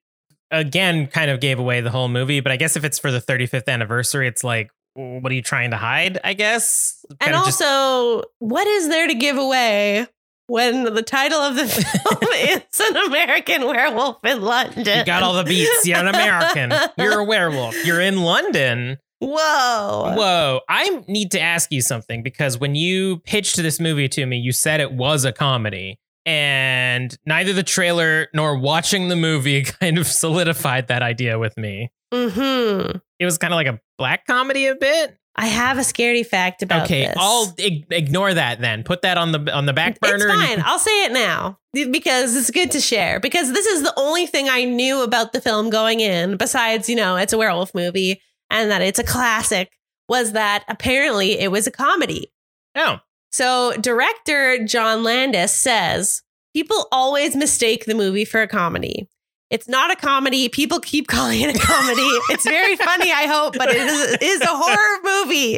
again 0.52 1.08
kind 1.08 1.30
of 1.30 1.40
gave 1.40 1.60
away 1.60 1.82
the 1.82 1.90
whole 1.92 2.08
movie, 2.08 2.40
but 2.40 2.52
I 2.52 2.56
guess 2.56 2.76
if 2.76 2.84
it's 2.84 2.98
for 3.00 3.12
the 3.12 3.20
35th 3.22 3.68
anniversary, 3.68 4.28
it's 4.28 4.44
like, 4.44 4.72
what 4.94 5.32
are 5.32 5.36
you 5.36 5.42
trying 5.44 5.72
to 5.72 5.78
hide? 5.78 6.18
I 6.24 6.34
guess. 6.34 7.06
And 7.10 7.20
Kind 7.20 7.36
of 7.36 7.46
just- 7.46 7.62
also, 7.62 8.24
what 8.40 8.66
is 8.66 8.88
there 8.90 9.08
to 9.08 9.14
give 9.14 9.38
away 9.38 10.08
when 10.48 10.84
the 10.84 11.04
title 11.04 11.40
of 11.40 11.56
the 11.56 11.68
film 11.68 12.34
is 12.34 12.80
an 12.80 12.98
American 13.08 13.66
werewolf 13.66 14.24
in 14.26 14.42
London? 14.42 15.00
you 15.00 15.06
got 15.06 15.24
all 15.24 15.34
the 15.34 15.44
beats. 15.44 15.86
You're 15.86 15.98
an 15.98 16.08
American. 16.08 16.74
You're 16.98 17.20
a 17.20 17.24
werewolf. 17.24 17.86
You're 17.86 18.02
in 18.02 18.22
London. 18.24 18.98
Whoa. 19.20 20.14
Whoa. 20.16 20.62
I 20.70 21.04
need 21.08 21.32
to 21.32 21.40
ask 21.42 21.72
you 21.72 21.82
something 21.82 22.24
because 22.24 22.60
when 22.60 22.76
you 22.76 23.18
pitched 23.20 23.58
this 23.58 23.80
movie 23.80 24.08
to 24.10 24.26
me, 24.26 24.38
you 24.38 24.52
said 24.52 24.80
it 24.80 24.94
was 24.94 25.26
a 25.26 25.32
comedy. 25.32 26.00
And 26.26 27.18
neither 27.26 27.54
the 27.54 27.64
trailer 27.64 28.28
nor 28.34 28.58
watching 28.58 29.08
the 29.08 29.16
movie 29.16 29.64
kind 29.82 29.98
of 29.98 30.08
solidified 30.08 30.88
that 30.88 31.02
idea 31.02 31.40
with 31.40 31.58
me. 31.58 31.92
Mm-hmm. 32.14 32.98
It 33.20 33.26
was 33.26 33.38
kind 33.38 33.54
of 33.54 33.56
like 33.56 33.68
a 33.68 33.80
black 33.98 34.26
comedy 34.26 34.68
a 34.68 34.76
bit. 34.76 35.18
I 35.40 35.46
have 35.46 35.78
a 35.78 35.82
scaredy 35.82 36.26
fact 36.26 36.64
about 36.64 36.82
it. 36.82 36.84
okay, 36.86 37.06
this. 37.08 37.16
I'll 37.20 37.54
ig- 37.60 37.86
ignore 37.92 38.34
that 38.34 38.60
then. 38.60 38.84
Put 38.84 39.04
that 39.04 39.18
on 39.20 39.32
the 39.32 39.54
on 39.56 39.66
the 39.68 39.74
back 39.74 40.00
burner. 40.00 40.16
It's 40.16 40.26
fine. 40.26 40.56
can- 40.58 40.64
I'll 40.66 40.80
say 40.80 41.06
it 41.06 41.12
now 41.12 41.60
because 41.74 42.36
it's 42.36 42.50
good 42.50 42.72
to 42.72 42.80
share. 42.80 43.20
Because 43.20 43.54
this 43.54 43.68
is 43.68 43.84
the 43.84 43.94
only 43.98 44.26
thing 44.26 44.50
I 44.50 44.64
knew 44.64 45.04
about 45.04 45.34
the 45.34 45.42
film 45.42 45.70
going 45.70 46.00
in, 46.00 46.38
besides, 46.38 46.90
you 46.90 46.96
know, 46.96 47.16
it's 47.18 47.34
a 47.34 47.38
werewolf 47.38 47.76
movie 47.76 48.20
and 48.50 48.72
that 48.72 48.82
it's 48.82 48.98
a 48.98 49.04
classic, 49.04 49.70
was 50.10 50.32
that 50.32 50.64
apparently 50.68 51.38
it 51.40 51.52
was 51.52 51.68
a 51.68 51.72
comedy. 51.72 52.32
oh, 52.76 52.98
So, 53.30 53.74
director 53.80 54.66
John 54.66 55.04
Landis 55.04 55.54
says 55.54 56.24
people 56.56 56.88
always 56.92 57.36
mistake 57.36 57.86
the 57.86 57.94
movie 57.94 58.26
for 58.26 58.42
a 58.42 58.48
comedy. 58.48 59.08
It's 59.50 59.68
not 59.68 59.92
a 59.92 59.96
comedy. 59.96 60.50
People 60.50 60.82
keep 60.82 61.08
calling 61.08 61.40
it 61.40 61.56
a 61.56 61.60
comedy. 61.60 62.02
it's 62.30 62.44
very 62.44 62.76
funny, 62.76 63.12
I 63.12 63.28
hope, 63.28 63.56
but 63.58 63.70
it 63.70 63.78
is, 63.78 64.14
it 64.14 64.22
is 64.22 64.42
a 64.42 64.48
horror 64.48 65.00
movie. 65.04 65.58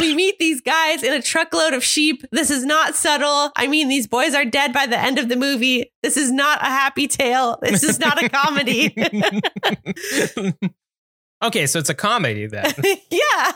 We 0.00 0.14
meet 0.14 0.40
these 0.40 0.60
guys 0.60 1.04
in 1.04 1.12
a 1.12 1.22
truckload 1.22 1.72
of 1.72 1.84
sheep. 1.84 2.24
This 2.32 2.50
is 2.50 2.64
not 2.64 2.96
subtle. 2.96 3.52
I 3.54 3.68
mean, 3.68 3.88
these 3.88 4.08
boys 4.08 4.34
are 4.34 4.44
dead 4.44 4.72
by 4.72 4.86
the 4.86 4.98
end 4.98 5.20
of 5.20 5.28
the 5.28 5.36
movie. 5.36 5.92
This 6.02 6.16
is 6.16 6.32
not 6.32 6.60
a 6.60 6.66
happy 6.66 7.06
tale. 7.06 7.58
This 7.62 7.84
is 7.84 8.00
not 8.00 8.22
a 8.22 8.28
comedy. 8.28 8.92
okay, 11.44 11.66
so 11.66 11.78
it's 11.78 11.90
a 11.90 11.94
comedy 11.94 12.46
then. 12.46 12.72
yeah. 13.10 13.52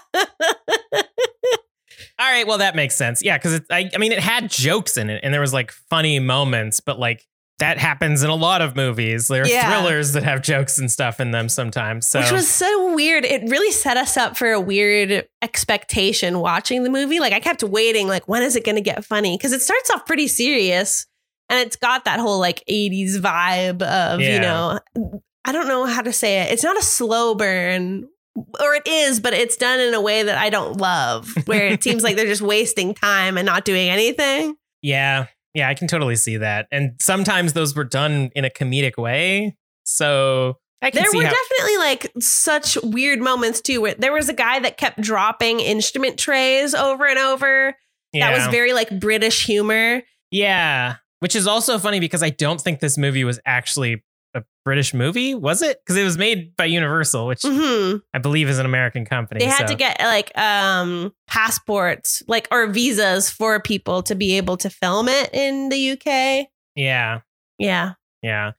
All 2.20 2.30
right, 2.30 2.46
well 2.46 2.58
that 2.58 2.76
makes 2.76 2.94
sense. 2.94 3.22
Yeah, 3.24 3.36
because 3.36 3.62
I, 3.70 3.90
I 3.92 3.98
mean, 3.98 4.12
it 4.12 4.20
had 4.20 4.48
jokes 4.48 4.96
in 4.96 5.10
it, 5.10 5.20
and 5.24 5.34
there 5.34 5.40
was 5.40 5.52
like 5.52 5.72
funny 5.72 6.20
moments, 6.20 6.78
but 6.80 7.00
like 7.00 7.26
that 7.60 7.78
happens 7.78 8.22
in 8.22 8.28
a 8.30 8.34
lot 8.34 8.60
of 8.60 8.74
movies. 8.76 9.28
There 9.28 9.42
are 9.42 9.46
Yeah. 9.46 9.68
thrillers 9.70 10.12
that 10.12 10.22
have 10.24 10.42
jokes 10.42 10.78
and 10.78 10.90
stuff 10.90 11.20
in 11.20 11.30
them 11.30 11.48
sometimes. 11.48 12.08
So 12.08 12.20
Which 12.20 12.32
was 12.32 12.48
so 12.48 12.94
weird. 12.94 13.24
It 13.24 13.42
really 13.48 13.70
set 13.70 13.96
us 13.96 14.16
up 14.16 14.36
for 14.36 14.50
a 14.52 14.60
weird 14.60 15.26
expectation 15.42 16.40
watching 16.40 16.82
the 16.82 16.90
movie. 16.90 17.20
Like 17.20 17.32
I 17.32 17.40
kept 17.40 17.62
waiting, 17.62 18.08
like, 18.08 18.26
when 18.28 18.42
is 18.42 18.56
it 18.56 18.64
gonna 18.64 18.80
get 18.80 19.04
funny? 19.04 19.36
Because 19.36 19.52
it 19.52 19.62
starts 19.62 19.90
off 19.90 20.04
pretty 20.06 20.26
serious 20.26 21.06
and 21.48 21.60
it's 21.60 21.76
got 21.76 22.04
that 22.06 22.18
whole 22.20 22.38
like 22.38 22.62
80s 22.68 23.18
vibe 23.18 23.82
of, 23.82 24.20
you 24.20 24.40
know, 24.40 24.78
I 25.44 25.52
don't 25.52 25.68
know 25.68 25.84
how 25.86 26.02
to 26.02 26.12
say 26.12 26.40
it. 26.42 26.52
It's 26.52 26.64
not 26.64 26.76
a 26.78 26.82
slow 26.82 27.34
burn. 27.34 28.08
Or 28.60 28.74
it 28.74 28.86
is, 28.86 29.20
but 29.20 29.34
it's 29.34 29.56
done 29.56 29.80
in 29.80 29.92
a 29.92 30.00
way 30.00 30.22
that 30.22 30.38
I 30.38 30.50
don't 30.50 30.78
love, 30.80 31.28
where 31.46 31.66
it 31.66 31.82
seems 31.82 32.02
like 32.04 32.16
they're 32.16 32.26
just 32.26 32.40
wasting 32.40 32.94
time 32.94 33.36
and 33.36 33.44
not 33.44 33.64
doing 33.64 33.90
anything. 33.90 34.54
yeah, 34.82 35.26
yeah, 35.54 35.68
I 35.68 35.74
can 35.74 35.88
totally 35.88 36.16
see 36.16 36.36
that. 36.36 36.66
And 36.70 36.92
sometimes 37.00 37.52
those 37.52 37.74
were 37.74 37.84
done 37.84 38.30
in 38.34 38.44
a 38.44 38.50
comedic 38.50 38.96
way. 38.96 39.56
So 39.84 40.58
I 40.82 40.90
can 40.90 41.02
There 41.02 41.12
were 41.14 41.24
how. 41.24 41.32
definitely 41.32 41.76
like 41.78 42.12
such 42.20 42.78
weird 42.82 43.20
moments 43.20 43.60
too. 43.60 43.80
Where 43.80 43.94
there 43.94 44.12
was 44.12 44.28
a 44.28 44.32
guy 44.34 44.60
that 44.60 44.76
kept 44.76 45.00
dropping 45.00 45.60
instrument 45.60 46.18
trays 46.18 46.74
over 46.74 47.06
and 47.06 47.18
over. 47.18 47.74
yeah. 48.12 48.30
That 48.30 48.38
was 48.38 48.46
very 48.48 48.72
like 48.72 49.00
British 49.00 49.44
humor. 49.46 50.02
yeah, 50.30 50.96
which 51.18 51.34
is 51.36 51.46
also 51.46 51.78
funny 51.78 52.00
because 52.00 52.22
I 52.22 52.30
don't 52.30 52.60
think 52.60 52.80
this 52.80 52.96
movie 52.96 53.24
was 53.24 53.38
actually 53.44 54.02
a 54.34 54.42
British 54.64 54.94
movie, 54.94 55.34
was 55.34 55.60
it? 55.62 55.78
Because 55.84 55.96
it 55.96 56.04
was 56.04 56.16
made 56.18 56.54
by 56.56 56.64
Universal, 56.66 57.26
which 57.26 57.42
hmm 57.44 57.96
I 58.14 58.18
believe 58.18 58.48
is 58.48 58.58
an 58.58 58.66
American 58.66 59.04
company. 59.04 59.40
They 59.40 59.46
had 59.50 59.66
so- 59.68 59.72
to 59.72 59.74
get 59.74 59.98
like 60.00 60.36
um 60.38 61.12
passports, 61.26 62.22
like 62.28 62.46
or 62.50 62.66
visas 62.68 63.30
for 63.30 63.60
people 63.60 64.02
to 64.04 64.14
be 64.14 64.36
able 64.36 64.56
to 64.58 64.70
film 64.70 65.08
it 65.08 65.30
in 65.32 65.68
the 65.68 65.92
UK. 65.92 66.46
yeah, 66.76 67.20
Yeah. 67.58 67.92
yeah. 68.22 68.52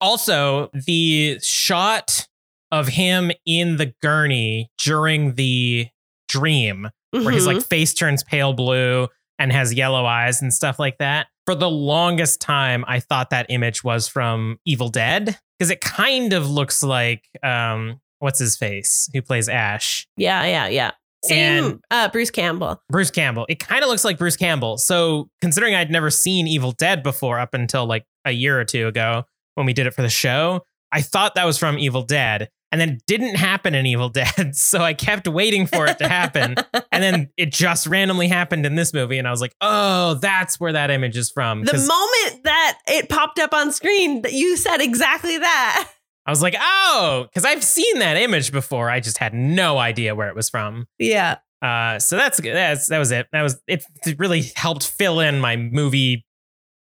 Also, 0.00 0.70
the 0.86 1.38
shot 1.42 2.26
of 2.70 2.86
him 2.88 3.30
in 3.44 3.76
the 3.76 3.92
gurney 4.02 4.70
during 4.78 5.34
the 5.34 5.88
dream 6.28 6.88
where 7.10 7.30
his 7.30 7.46
like 7.46 7.62
face 7.62 7.92
turns 7.94 8.22
pale 8.22 8.52
blue 8.52 9.08
and 9.38 9.50
has 9.52 9.72
yellow 9.74 10.04
eyes 10.04 10.40
and 10.42 10.52
stuff 10.54 10.78
like 10.78 10.98
that. 10.98 11.26
For 11.48 11.54
the 11.54 11.70
longest 11.70 12.42
time, 12.42 12.84
I 12.86 13.00
thought 13.00 13.30
that 13.30 13.46
image 13.48 13.82
was 13.82 14.06
from 14.06 14.58
Evil 14.66 14.90
Dead 14.90 15.38
because 15.58 15.70
it 15.70 15.80
kind 15.80 16.34
of 16.34 16.46
looks 16.50 16.82
like 16.82 17.26
um, 17.42 18.02
what's 18.18 18.38
his 18.38 18.54
face 18.58 19.08
who 19.14 19.22
plays 19.22 19.48
Ash, 19.48 20.06
yeah, 20.18 20.44
yeah, 20.44 20.68
yeah. 20.68 20.90
Same 21.24 21.64
And- 21.64 21.84
uh 21.90 22.10
Bruce 22.10 22.30
Campbell. 22.30 22.82
Bruce 22.90 23.10
Campbell. 23.10 23.46
It 23.48 23.60
kind 23.60 23.82
of 23.82 23.88
looks 23.88 24.04
like 24.04 24.18
Bruce 24.18 24.36
Campbell. 24.36 24.76
So 24.76 25.30
considering 25.40 25.74
I'd 25.74 25.90
never 25.90 26.10
seen 26.10 26.46
Evil 26.46 26.72
Dead 26.72 27.02
before 27.02 27.38
up 27.38 27.54
until 27.54 27.86
like 27.86 28.04
a 28.26 28.32
year 28.32 28.60
or 28.60 28.66
two 28.66 28.86
ago 28.86 29.24
when 29.54 29.64
we 29.64 29.72
did 29.72 29.86
it 29.86 29.94
for 29.94 30.02
the 30.02 30.10
show, 30.10 30.66
I 30.92 31.00
thought 31.00 31.34
that 31.36 31.46
was 31.46 31.56
from 31.56 31.78
Evil 31.78 32.02
Dead. 32.02 32.50
And 32.70 32.78
then 32.80 32.98
didn't 33.06 33.36
happen 33.36 33.74
in 33.74 33.86
Evil 33.86 34.08
Dead. 34.10 34.54
So 34.54 34.80
I 34.80 34.92
kept 34.92 35.26
waiting 35.26 35.66
for 35.66 35.86
it 35.86 35.98
to 35.98 36.08
happen. 36.08 36.54
and 36.92 37.02
then 37.02 37.30
it 37.38 37.50
just 37.52 37.86
randomly 37.86 38.28
happened 38.28 38.66
in 38.66 38.74
this 38.74 38.92
movie 38.92 39.16
and 39.18 39.26
i 39.26 39.30
was 39.30 39.40
like 39.40 39.54
oh 39.60 40.14
that's 40.20 40.60
where 40.60 40.72
that 40.72 40.90
image 40.90 41.16
is 41.16 41.30
from 41.30 41.64
The 41.64 41.72
moment 41.72 42.44
that 42.44 42.78
it 42.86 43.08
popped 43.08 43.38
up 43.38 43.54
on 43.54 43.72
screen, 43.72 44.22
that 44.22 44.32
you 44.32 44.56
said 44.56 44.78
exactly 44.80 45.38
that. 45.38 45.90
i 46.26 46.30
was 46.30 46.42
like 46.42 46.54
oh 46.60 47.26
because 47.28 47.44
i've 47.44 47.64
seen 47.64 47.98
that 48.00 48.16
image 48.16 48.52
before 48.52 48.90
i 48.90 49.00
just 49.00 49.18
had 49.18 49.32
no 49.32 49.78
idea 49.78 50.14
where 50.14 50.28
it 50.28 50.34
was 50.36 50.50
from 50.50 50.86
Yeah. 50.98 51.36
uh 51.62 51.98
so 51.98 52.16
that's 52.16 52.38
good 52.40 52.54
that's 52.54 52.88
that 52.88 52.98
was 52.98 53.10
it 53.12 53.26
that 53.32 53.42
was 53.42 53.58
it 53.66 53.84
really 54.18 54.42
helped 54.56 54.86
fill 54.86 55.20
in 55.20 55.40
my 55.40 55.56
movie 55.56 56.26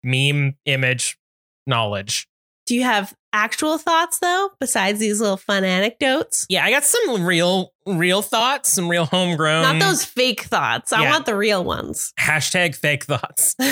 meme 0.04 0.54
image 0.64 1.18
knowledge 1.66 2.28
Do 2.66 2.74
you 2.74 2.82
have 2.84 3.14
actual 3.32 3.78
thoughts 3.78 4.18
though, 4.18 4.50
besides 4.60 4.98
these 5.00 5.20
little 5.20 5.36
fun 5.36 5.64
anecdotes? 5.64 6.46
yeah 6.48 6.64
i 6.64 6.70
got 6.70 6.84
some 6.84 7.24
real 7.24 7.72
real 7.86 8.22
thoughts 8.22 8.72
some 8.72 8.88
real 8.88 9.06
homegrown 9.06 9.62
Not 9.62 9.80
those 9.80 10.04
fake 10.04 10.42
thoughts. 10.42 10.92
I 10.92 11.02
yeah. 11.02 11.10
want 11.10 11.26
the 11.26 11.34
real 11.36 11.64
ones. 11.64 12.12
hashtag 12.20 12.74
fake 12.76 13.04
thoughts 13.04 13.54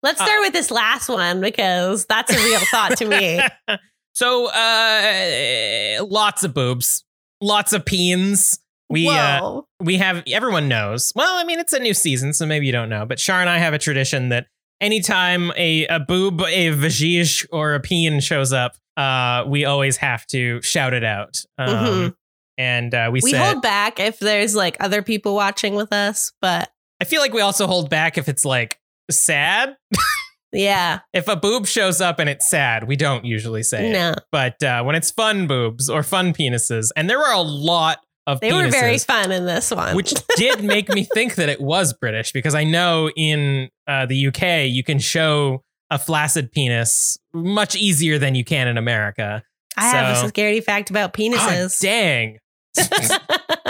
Let's 0.00 0.20
Uh, 0.20 0.24
start 0.24 0.40
with 0.40 0.52
this 0.52 0.70
last 0.70 1.08
one 1.08 1.40
because 1.40 2.06
that's 2.06 2.32
a 2.32 2.38
real 2.38 2.60
thought 2.70 2.96
to 2.98 3.04
me. 3.04 3.40
so 4.14 4.46
uh 4.46 6.04
lots 6.04 6.44
of 6.44 6.54
boobs 6.54 7.04
lots 7.40 7.72
of 7.72 7.84
peens 7.84 8.58
we 8.90 9.08
uh 9.08 9.60
we 9.80 9.96
have 9.98 10.22
everyone 10.28 10.66
knows. 10.68 11.12
Well, 11.14 11.36
I 11.36 11.44
mean, 11.44 11.58
it's 11.60 11.72
a 11.74 11.78
new 11.78 11.92
season, 11.94 12.32
so 12.32 12.46
maybe 12.46 12.64
you 12.66 12.72
don't 12.72 12.88
know. 12.88 13.04
But 13.04 13.20
Shar 13.20 13.40
and 13.40 13.50
I 13.50 13.58
have 13.58 13.74
a 13.74 13.78
tradition 13.78 14.30
that 14.30 14.46
anytime 14.80 15.52
a 15.56 15.86
a 15.86 16.00
boob, 16.00 16.40
a 16.42 16.68
vajige, 16.70 17.46
or 17.52 17.74
a 17.74 17.80
peen 17.80 18.20
shows 18.20 18.52
up, 18.52 18.76
uh, 18.96 19.44
we 19.46 19.64
always 19.64 19.96
have 19.98 20.26
to 20.28 20.60
shout 20.62 20.92
it 20.94 21.04
out. 21.04 21.42
Um, 21.58 21.68
Mhm. 21.68 22.14
And 22.60 22.92
uh, 22.92 23.08
we, 23.12 23.20
we 23.22 23.30
said, 23.30 23.52
hold 23.52 23.62
back 23.62 24.00
if 24.00 24.18
there's 24.18 24.56
like 24.56 24.76
other 24.80 25.00
people 25.00 25.36
watching 25.36 25.76
with 25.76 25.92
us, 25.92 26.32
but 26.42 26.68
I 27.00 27.04
feel 27.04 27.20
like 27.20 27.32
we 27.32 27.40
also 27.40 27.68
hold 27.68 27.88
back 27.88 28.18
if 28.18 28.28
it's 28.28 28.44
like 28.44 28.80
sad. 29.12 29.76
yeah, 30.52 31.00
If 31.12 31.28
a 31.28 31.36
boob 31.36 31.66
shows 31.66 32.00
up 32.00 32.18
and 32.18 32.28
it's 32.28 32.48
sad, 32.50 32.88
we 32.88 32.96
don't 32.96 33.24
usually 33.24 33.62
say 33.62 33.90
it. 33.90 33.92
no, 33.92 34.14
But 34.32 34.60
uh, 34.62 34.82
when 34.82 34.96
it's 34.96 35.12
fun 35.12 35.46
boobs 35.46 35.88
or 35.88 36.02
fun 36.02 36.32
penises, 36.32 36.88
and 36.96 37.08
there 37.08 37.18
were 37.18 37.30
a 37.30 37.40
lot 37.42 37.98
of 38.28 38.40
they 38.40 38.50
penises, 38.50 38.64
were 38.66 38.70
very 38.70 38.98
fun 38.98 39.32
in 39.32 39.46
this 39.46 39.70
one. 39.70 39.96
which 39.96 40.12
did 40.36 40.62
make 40.62 40.88
me 40.90 41.02
think 41.02 41.36
that 41.36 41.48
it 41.48 41.60
was 41.60 41.94
British 41.94 42.32
because 42.32 42.54
I 42.54 42.64
know 42.64 43.10
in 43.16 43.70
uh, 43.86 44.04
the 44.06 44.26
UK 44.28 44.68
you 44.68 44.84
can 44.84 44.98
show 44.98 45.64
a 45.90 45.98
flaccid 45.98 46.52
penis 46.52 47.18
much 47.32 47.74
easier 47.74 48.18
than 48.18 48.34
you 48.34 48.44
can 48.44 48.68
in 48.68 48.76
America. 48.76 49.42
I 49.76 49.88
have 49.88 50.24
a 50.24 50.28
scary 50.28 50.60
fact 50.60 50.90
about 50.90 51.14
penises. 51.14 51.80
dang, 51.80 52.38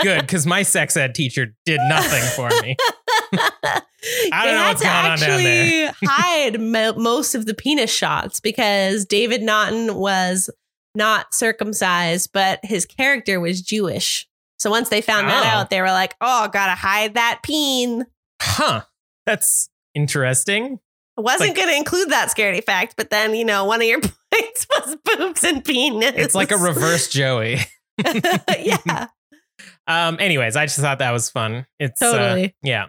good 0.03 0.21
because 0.21 0.45
my 0.45 0.63
sex 0.63 0.97
ed 0.97 1.15
teacher 1.15 1.55
did 1.65 1.79
nothing 1.87 2.23
for 2.35 2.49
me. 2.61 2.75
I 4.31 4.45
don't 4.45 4.45
they 4.45 4.51
know 4.51 4.57
had 4.57 4.67
what's 4.69 4.81
to 4.81 4.87
going 4.87 4.97
on 4.97 5.03
down 5.03 5.29
actually 5.29 5.43
there. 5.43 5.93
hide 6.03 6.59
mo- 6.59 6.93
most 6.93 7.35
of 7.35 7.45
the 7.45 7.53
penis 7.53 7.91
shots 7.91 8.39
because 8.39 9.05
David 9.05 9.41
Naughton 9.41 9.95
was 9.95 10.49
not 10.95 11.33
circumcised, 11.33 12.31
but 12.33 12.59
his 12.63 12.85
character 12.85 13.39
was 13.39 13.61
Jewish. 13.61 14.27
So 14.59 14.69
once 14.69 14.89
they 14.89 15.01
found 15.01 15.27
that 15.29 15.43
Oh. 15.45 15.59
out, 15.59 15.69
they 15.69 15.81
were 15.81 15.91
like, 15.91 16.15
"Oh, 16.21 16.47
gotta 16.51 16.75
hide 16.75 17.13
that 17.15 17.39
peen." 17.43 18.05
Huh? 18.41 18.81
That's 19.25 19.69
interesting. 19.95 20.79
I 21.17 21.21
wasn't 21.21 21.49
Like- 21.49 21.55
going 21.57 21.69
to 21.69 21.75
include 21.75 22.09
that 22.11 22.31
scary 22.31 22.61
fact, 22.61 22.95
but 22.97 23.09
then 23.09 23.35
you 23.35 23.43
know 23.45 23.65
one 23.65 23.81
of 23.81 23.87
your 23.87 23.99
points 24.31 24.67
was 24.69 24.97
boobs 25.03 25.43
and 25.43 25.63
penis. 25.63 26.13
It's 26.15 26.35
like 26.35 26.51
a 26.51 26.57
reverse 26.57 27.07
Joey. 27.11 27.59
yeah, 28.59 29.07
Um. 29.87 30.17
Anyways, 30.19 30.55
I 30.55 30.65
just 30.65 30.79
thought 30.79 30.99
that 30.99 31.11
was 31.11 31.29
fun. 31.29 31.65
It's 31.79 32.01
uh, 32.01 32.11
totally. 32.11 32.55
yeah. 32.63 32.85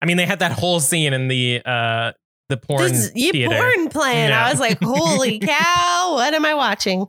I 0.00 0.06
mean, 0.06 0.16
they 0.16 0.26
had 0.26 0.38
that 0.38 0.52
whole 0.52 0.80
scene 0.80 1.12
in 1.12 1.28
the 1.28 1.60
uh 1.66 2.12
the 2.48 2.56
porn 2.56 2.82
This 2.92 3.10
you 3.14 3.32
theater. 3.32 3.54
porn 3.56 3.88
playing. 3.90 4.30
Yeah. 4.30 4.46
I 4.46 4.50
was 4.50 4.60
like, 4.60 4.78
"Holy 4.82 5.38
cow! 5.38 6.12
What 6.14 6.32
am 6.32 6.46
I 6.46 6.54
watching?" 6.54 7.06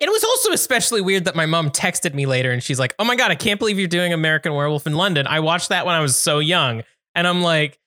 It 0.00 0.10
was 0.10 0.24
also 0.24 0.52
especially 0.52 1.00
weird 1.00 1.24
that 1.26 1.34
my 1.36 1.46
mom 1.46 1.70
texted 1.70 2.14
me 2.14 2.26
later 2.26 2.50
and 2.52 2.62
she's 2.62 2.78
like, 2.78 2.94
"Oh 2.98 3.04
my 3.04 3.16
god, 3.16 3.30
I 3.30 3.34
can't 3.34 3.58
believe 3.58 3.78
you're 3.78 3.88
doing 3.88 4.12
American 4.12 4.54
Werewolf 4.54 4.86
in 4.86 4.94
London. 4.94 5.26
I 5.26 5.40
watched 5.40 5.68
that 5.70 5.86
when 5.86 5.94
I 5.94 6.00
was 6.00 6.20
so 6.20 6.38
young." 6.38 6.82
And 7.14 7.26
I'm 7.26 7.42
like, 7.42 7.78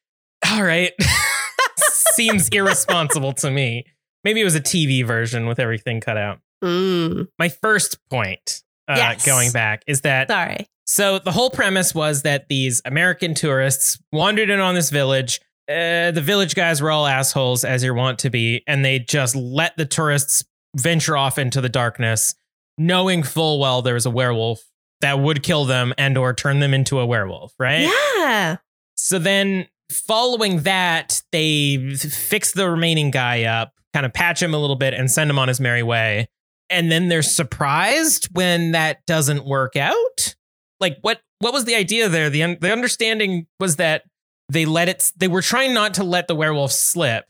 "All 0.51 0.63
right." 0.63 0.94
Seems 2.13 2.50
irresponsible 2.50 3.34
to 3.34 3.50
me. 3.51 3.86
Maybe 4.24 4.41
it 4.41 4.44
was 4.44 4.56
a 4.56 4.60
TV 4.62 5.06
version 5.06 5.46
with 5.48 5.60
everything 5.60 6.01
cut 6.01 6.18
out. 6.18 6.39
Mm, 6.63 7.27
My 7.38 7.48
first 7.50 7.98
point 8.10 8.62
uh, 8.89 8.96
Yes. 8.98 9.25
going 9.25 9.51
back 9.51 9.84
is 9.88 10.01
that 10.01 10.27
sorry. 10.29 10.68
so 10.86 11.20
the 11.20 11.32
whole 11.32 11.50
premise 11.50 11.96
was 11.96 12.24
that 12.24 12.50
these 12.50 12.82
American 12.84 13.34
tourists 13.34 13.98
wandered 14.12 14.50
in 14.50 14.60
on 14.60 14.75
this 14.75 14.89
village. 14.89 15.39
Uh, 15.70 16.12
the 16.12 16.22
village 16.22 16.56
guys 16.56 16.82
were 16.82 16.89
all 16.91 17.06
assholes, 17.06 17.63
as 17.63 17.84
you're 17.84 17.94
wont 17.94 18.20
to 18.20 18.29
be, 18.32 18.63
and 18.68 18.84
they 18.84 18.98
just 19.00 19.36
let 19.36 19.77
the 19.77 19.86
tourists 19.86 20.44
venture 20.76 21.18
off 21.18 21.38
into 21.38 21.62
the 21.62 21.70
darkness, 21.70 22.36
knowing 22.78 23.24
full 23.24 23.60
well 23.60 23.82
there 23.82 23.94
was 23.96 24.06
a 24.06 24.10
werewolf 24.12 24.60
that 25.02 25.20
would 25.20 25.44
kill 25.44 25.66
them 25.66 25.94
and 25.98 26.18
or 26.18 26.34
turn 26.34 26.60
them 26.60 26.74
into 26.74 27.00
a 27.00 27.06
werewolf, 27.06 27.54
right? 27.60 27.82
Yeah. 27.82 28.58
So 28.96 29.18
then, 29.18 29.68
following 29.92 30.64
that, 30.64 31.22
they 31.32 31.96
fix 31.96 32.52
the 32.52 32.70
remaining 32.70 33.12
guy 33.12 33.44
up, 33.46 33.72
kind 33.94 34.06
of 34.06 34.14
patch 34.14 34.42
him 34.42 34.54
a 34.54 34.58
little 34.58 34.76
bit, 34.76 34.94
and 34.94 35.10
send 35.10 35.30
him 35.30 35.40
on 35.40 35.48
his 35.48 35.60
merry 35.60 35.84
way. 35.84 36.28
And 36.70 36.92
then 36.92 37.08
they're 37.08 37.22
surprised 37.24 38.28
when 38.34 38.74
that 38.74 39.06
doesn't 39.08 39.46
work 39.46 39.76
out. 39.76 40.36
Like, 40.80 40.98
what? 41.02 41.22
What 41.40 41.54
was 41.54 41.64
the 41.66 41.76
idea 41.76 42.10
there? 42.10 42.30
the 42.30 42.44
un- 42.44 42.58
The 42.60 42.72
understanding 42.72 43.48
was 43.60 43.78
that 43.78 44.04
they 44.52 44.66
let 44.66 44.90
it. 44.90 45.12
They 45.16 45.30
were 45.30 45.42
trying 45.42 45.74
not 45.74 45.94
to 45.96 46.04
let 46.04 46.28
the 46.28 46.36
werewolf 46.36 46.72
slip, 46.74 47.24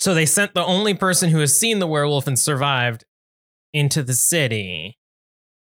so 0.00 0.14
they 0.14 0.26
sent 0.26 0.54
the 0.54 0.64
only 0.64 0.94
person 0.94 1.30
who 1.30 1.38
has 1.38 1.58
seen 1.58 1.78
the 1.78 1.86
werewolf 1.86 2.26
and 2.26 2.38
survived 2.38 3.04
into 3.72 4.02
the 4.02 4.14
city, 4.14 4.98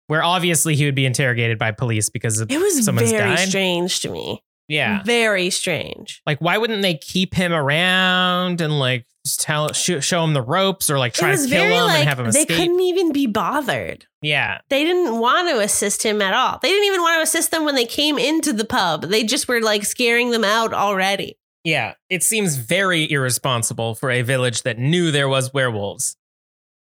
where 0.06 0.22
obviously 0.22 0.74
he 0.76 0.84
would 0.84 0.94
be 0.94 1.06
interrogated 1.06 1.58
by 1.58 1.70
police 1.72 2.08
because 2.10 2.40
It 2.40 2.50
was 2.50 2.84
Someone's 2.84 3.10
very 3.10 3.36
died? 3.36 3.48
strange 3.48 4.00
to 4.00 4.10
me. 4.10 4.42
yeah. 4.68 5.02
Very 5.04 5.50
strange. 5.50 6.20
Like, 6.26 6.40
why 6.40 6.58
wouldn't 6.58 6.82
they 6.82 6.94
keep 6.94 7.34
him 7.34 7.52
around 7.52 8.60
and 8.60 8.78
like 8.78 9.06
tell 9.38 9.72
show, 9.72 10.00
show 10.00 10.24
him 10.24 10.34
the 10.34 10.42
ropes 10.42 10.90
or 10.90 10.98
like 10.98 11.14
try 11.14 11.34
to 11.36 11.46
kill 11.48 11.62
him 11.64 11.70
like 11.86 12.00
and 12.00 12.08
have 12.08 12.18
him 12.18 12.26
Escape? 12.26 12.48
they 12.48 12.56
couldn't 12.56 12.80
even 12.80 13.12
be 13.12 13.26
bothered. 13.26 14.06
Yeah, 14.20 14.58
They 14.68 14.84
didn't 14.84 15.18
want 15.18 15.48
to 15.48 15.58
assist 15.60 16.02
him 16.04 16.20
at 16.22 16.32
all. 16.34 16.58
They 16.62 16.68
didn't 16.68 16.84
even 16.86 17.00
want 17.00 17.18
to 17.18 17.22
assist 17.22 17.50
them 17.50 17.64
when 17.64 17.74
they 17.74 17.84
came 17.86 18.18
into 18.18 18.52
the 18.52 18.64
pub. 18.64 19.02
They 19.04 19.24
just 19.24 19.48
were 19.48 19.60
like 19.60 19.84
scaring 19.84 20.30
them 20.30 20.44
out 20.44 20.72
already. 20.74 21.38
Yeah. 21.64 21.94
It 22.10 22.22
seems 22.22 22.56
very 22.56 23.10
irresponsible 23.10 23.94
for 23.94 24.10
a 24.10 24.22
village 24.22 24.62
that 24.62 24.78
knew 24.78 25.10
there 25.10 25.28
was 25.28 25.52
werewolves, 25.54 26.16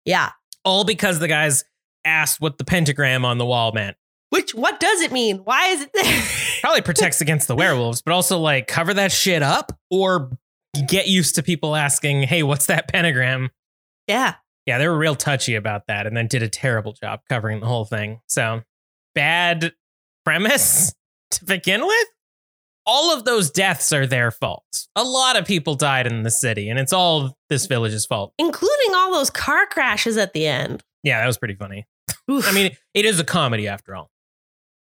Yeah. 0.06 0.32
all 0.66 0.84
because 0.84 1.20
the 1.20 1.28
guys 1.28 1.64
asked 2.06 2.42
what 2.42 2.58
the 2.58 2.64
pentagram 2.66 3.24
on 3.26 3.38
the 3.38 3.46
wall 3.46 3.72
meant. 3.72 3.96
Which 4.30 4.54
what 4.56 4.80
does 4.80 5.02
it 5.02 5.12
mean? 5.12 5.38
Why 5.44 5.68
is 5.68 5.82
it 5.82 5.92
there? 5.94 6.24
Probably 6.62 6.82
protects 6.82 7.22
against 7.22 7.48
the 7.48 7.56
werewolves, 7.56 8.02
but 8.02 8.14
also 8.14 8.40
like 8.40 8.68
cover 8.68 8.94
that 8.96 9.12
shit 9.12 9.44
up 9.44 9.78
or 9.92 10.32
get 10.88 11.08
used 11.08 11.36
to 11.36 11.44
people 11.44 11.76
asking, 11.76 12.24
"Hey, 12.24 12.42
what's 12.42 12.66
that 12.66 12.88
pentagram?" 12.88 13.52
yeah. 14.08 14.36
Yeah, 14.66 14.78
they 14.78 14.88
were 14.88 14.98
real 14.98 15.16
touchy 15.16 15.56
about 15.56 15.88
that 15.88 16.08
and 16.08 16.16
then 16.16 16.28
did 16.28 16.42
a 16.42 16.48
terrible 16.48 16.94
job 16.94 17.20
covering 17.28 17.60
the 17.60 17.66
whole 17.68 17.84
thing. 17.84 18.22
So, 18.30 18.62
bad 19.14 19.74
premise 20.24 20.94
to 21.32 21.44
begin 21.46 21.86
with. 21.86 22.08
All 22.86 23.14
of 23.16 23.24
those 23.26 23.50
deaths 23.50 23.94
are 23.94 24.06
their 24.06 24.30
fault. 24.32 24.88
A 24.96 25.04
lot 25.04 25.38
of 25.38 25.46
people 25.46 25.76
died 25.76 26.06
in 26.08 26.24
the 26.24 26.32
city, 26.32 26.70
and 26.70 26.78
it's 26.78 26.92
all 26.94 27.38
this 27.50 27.66
village's 27.66 28.06
fault. 28.06 28.34
Including 28.38 28.94
all 28.96 29.14
those 29.14 29.30
car 29.30 29.66
crashes 29.68 30.18
at 30.18 30.34
the 30.34 30.46
end. 30.48 30.84
Yeah, 31.04 31.20
that 31.22 31.28
was 31.28 31.38
pretty 31.38 31.56
funny. 31.56 31.88
Oof. 32.30 32.48
I 32.48 32.52
mean, 32.52 32.76
it 32.94 33.06
is 33.06 33.20
a 33.20 33.24
comedy 33.24 33.68
after 33.68 33.96
all. 33.96 34.10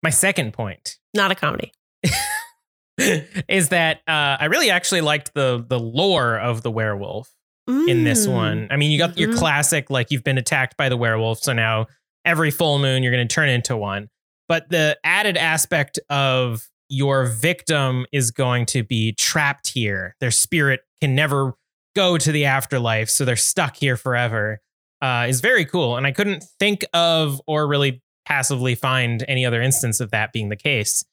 My 0.03 0.09
second 0.09 0.53
point 0.53 0.97
not 1.13 1.31
a 1.31 1.35
comedy. 1.35 1.71
is 2.97 3.69
that 3.69 3.97
uh, 4.07 4.37
I 4.39 4.45
really 4.45 4.69
actually 4.69 5.01
liked 5.01 5.33
the 5.33 5.63
the 5.67 5.79
lore 5.79 6.37
of 6.39 6.61
the 6.61 6.71
werewolf 6.71 7.29
in 7.67 8.03
this 8.03 8.27
Mm. 8.27 8.33
one. 8.33 8.67
I 8.71 8.75
mean, 8.77 8.91
you 8.91 8.97
got 8.97 9.17
your 9.17 9.29
Mhm. 9.29 9.37
classic 9.37 9.89
like 9.89 10.11
you've 10.11 10.23
been 10.23 10.37
attacked 10.37 10.75
by 10.77 10.89
the 10.89 10.97
werewolf, 10.97 11.39
so 11.39 11.53
now 11.53 11.87
every 12.25 12.51
full 12.51 12.79
moon 12.79 13.01
you're 13.03 13.11
going 13.13 13.27
to 13.27 13.33
turn 13.33 13.49
into 13.49 13.77
one. 13.77 14.09
But 14.49 14.69
the 14.69 14.97
added 15.03 15.37
aspect 15.37 15.97
of 16.09 16.67
your 16.91 17.25
victim 17.25 18.05
is 18.11 18.31
going 18.31 18.65
to 18.65 18.83
be 18.83 19.13
trapped 19.13 19.69
here. 19.69 20.15
Their 20.19 20.29
spirit 20.29 20.81
can 20.99 21.15
never 21.15 21.53
go 21.95 22.17
to 22.17 22.31
the 22.31 22.45
afterlife, 22.45 23.09
so 23.09 23.23
they're 23.23 23.37
stuck 23.37 23.77
here 23.77 23.95
forever. 23.95 24.59
Uh, 25.01 25.25
is 25.29 25.39
very 25.41 25.65
cool, 25.65 25.95
and 25.95 26.05
I 26.05 26.11
couldn't 26.11 26.43
think 26.59 26.85
of 26.93 27.41
or 27.47 27.65
really 27.65 28.03
passively 28.25 28.75
find 28.75 29.23
any 29.27 29.45
other 29.45 29.61
instance 29.61 29.99
of 29.99 30.11
that 30.11 30.33
being 30.33 30.49
the 30.49 30.57
case. 30.57 31.03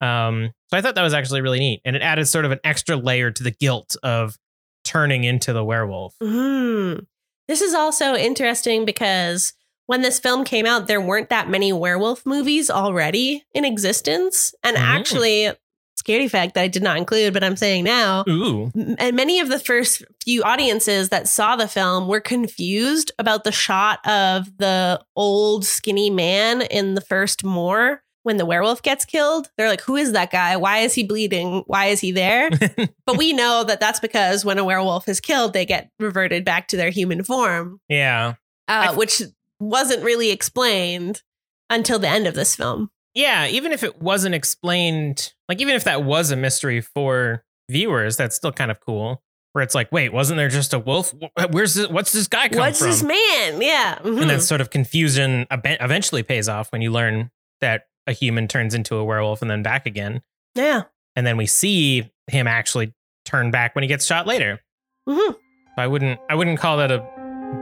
Um, 0.00 0.50
so 0.68 0.78
I 0.78 0.80
thought 0.80 0.94
that 0.94 1.02
was 1.02 1.14
actually 1.14 1.42
really 1.42 1.58
neat, 1.60 1.82
and 1.84 1.94
it 1.94 2.02
added 2.02 2.26
sort 2.26 2.46
of 2.46 2.50
an 2.50 2.60
extra 2.64 2.96
layer 2.96 3.30
to 3.30 3.42
the 3.42 3.50
guilt 3.52 3.94
of 4.02 4.36
turning 4.84 5.24
into 5.24 5.52
the 5.52 5.64
werewolf. 5.64 6.14
Mhm. 6.22 7.06
This 7.46 7.60
is 7.60 7.74
also 7.74 8.14
interesting 8.14 8.84
because 8.84 9.52
when 9.86 10.02
this 10.02 10.18
film 10.18 10.44
came 10.44 10.66
out, 10.66 10.86
there 10.86 11.00
weren't 11.00 11.28
that 11.30 11.48
many 11.48 11.72
werewolf 11.72 12.24
movies 12.26 12.70
already 12.70 13.44
in 13.54 13.64
existence. 13.64 14.54
And 14.62 14.76
Mm. 14.76 14.80
actually, 14.80 15.52
scary 15.96 16.28
fact 16.28 16.54
that 16.54 16.62
I 16.62 16.68
did 16.68 16.82
not 16.82 16.98
include, 16.98 17.32
but 17.32 17.42
I'm 17.42 17.56
saying 17.56 17.84
now, 17.84 18.24
Ooh, 18.28 18.70
and 18.98 19.16
many 19.16 19.40
of 19.40 19.48
the 19.48 19.58
first 19.58 20.04
few 20.22 20.42
audiences 20.42 21.08
that 21.08 21.26
saw 21.28 21.56
the 21.56 21.68
film 21.68 22.06
were 22.06 22.20
confused 22.20 23.12
about 23.18 23.44
the 23.44 23.52
shot 23.52 24.06
of 24.06 24.46
the 24.58 25.02
old 25.16 25.64
skinny 25.64 26.10
man 26.10 26.62
in 26.62 26.94
the 26.94 27.00
first 27.00 27.42
Moor 27.44 28.02
when 28.24 28.36
the 28.36 28.44
werewolf 28.46 28.82
gets 28.82 29.04
killed. 29.04 29.48
They're 29.56 29.68
like, 29.68 29.80
who 29.82 29.96
is 29.96 30.12
that 30.12 30.32
guy? 30.32 30.56
Why 30.56 30.78
is 30.78 30.94
he 30.94 31.04
bleeding? 31.04 31.62
Why 31.66 31.86
is 31.86 32.00
he 32.00 32.10
there? 32.12 32.50
but 33.06 33.16
we 33.16 33.32
know 33.32 33.62
that 33.64 33.78
that's 33.80 34.00
because 34.00 34.44
when 34.44 34.58
a 34.58 34.64
werewolf 34.64 35.08
is 35.08 35.20
killed, 35.20 35.52
they 35.52 35.64
get 35.64 35.90
reverted 36.00 36.44
back 36.44 36.68
to 36.68 36.76
their 36.76 36.90
human 36.90 37.22
form, 37.22 37.80
yeah. 37.88 38.34
uh, 38.68 38.94
which 38.96 39.22
wasn't 39.60 40.02
really 40.04 40.30
explained 40.30 41.22
until 41.70 41.98
the 41.98 42.08
end 42.08 42.26
of 42.26 42.34
this 42.34 42.54
film. 42.56 42.90
Yeah, 43.14 43.46
even 43.46 43.72
if 43.72 43.82
it 43.82 44.00
wasn't 44.02 44.34
explained, 44.34 45.32
like 45.48 45.60
even 45.60 45.74
if 45.74 45.84
that 45.84 46.04
was 46.04 46.30
a 46.30 46.36
mystery 46.36 46.80
for 46.80 47.44
viewers, 47.70 48.16
that's 48.16 48.36
still 48.36 48.52
kind 48.52 48.70
of 48.70 48.80
cool. 48.80 49.22
Where 49.52 49.62
it's 49.62 49.74
like, 49.74 49.90
wait, 49.90 50.12
wasn't 50.12 50.36
there 50.36 50.50
just 50.50 50.74
a 50.74 50.78
wolf? 50.78 51.14
Where's 51.50 51.72
this, 51.74 51.88
what's 51.88 52.12
this 52.12 52.28
guy 52.28 52.48
come 52.50 52.58
What's 52.58 52.78
from? 52.78 52.88
this 52.88 53.02
man? 53.02 53.62
Yeah. 53.62 53.98
mhm. 54.02 54.20
and 54.20 54.28
that 54.30 54.42
sort 54.42 54.60
of 54.60 54.68
confusion 54.68 55.46
eventually 55.50 56.22
pays 56.22 56.46
off 56.46 56.70
when 56.72 56.82
you 56.82 56.90
learn 56.92 57.30
that 57.62 57.84
a 58.06 58.12
human 58.12 58.48
turns 58.48 58.74
into 58.74 58.96
a 58.96 59.04
werewolf 59.04 59.40
and 59.40 59.50
then 59.50 59.62
back 59.62 59.86
again, 59.86 60.20
yeah. 60.54 60.82
and 61.16 61.26
then 61.26 61.38
we 61.38 61.46
see 61.46 62.12
him 62.26 62.46
actually 62.46 62.92
turn 63.24 63.50
back 63.50 63.74
when 63.74 63.82
he 63.82 63.88
gets 63.88 64.04
shot 64.04 64.26
later. 64.26 64.60
Mhm. 65.08 65.36
I 65.78 65.86
wouldn't, 65.86 66.20
I 66.28 66.34
wouldn't 66.34 66.58
call 66.60 66.76
that 66.76 66.92
a 66.92 66.98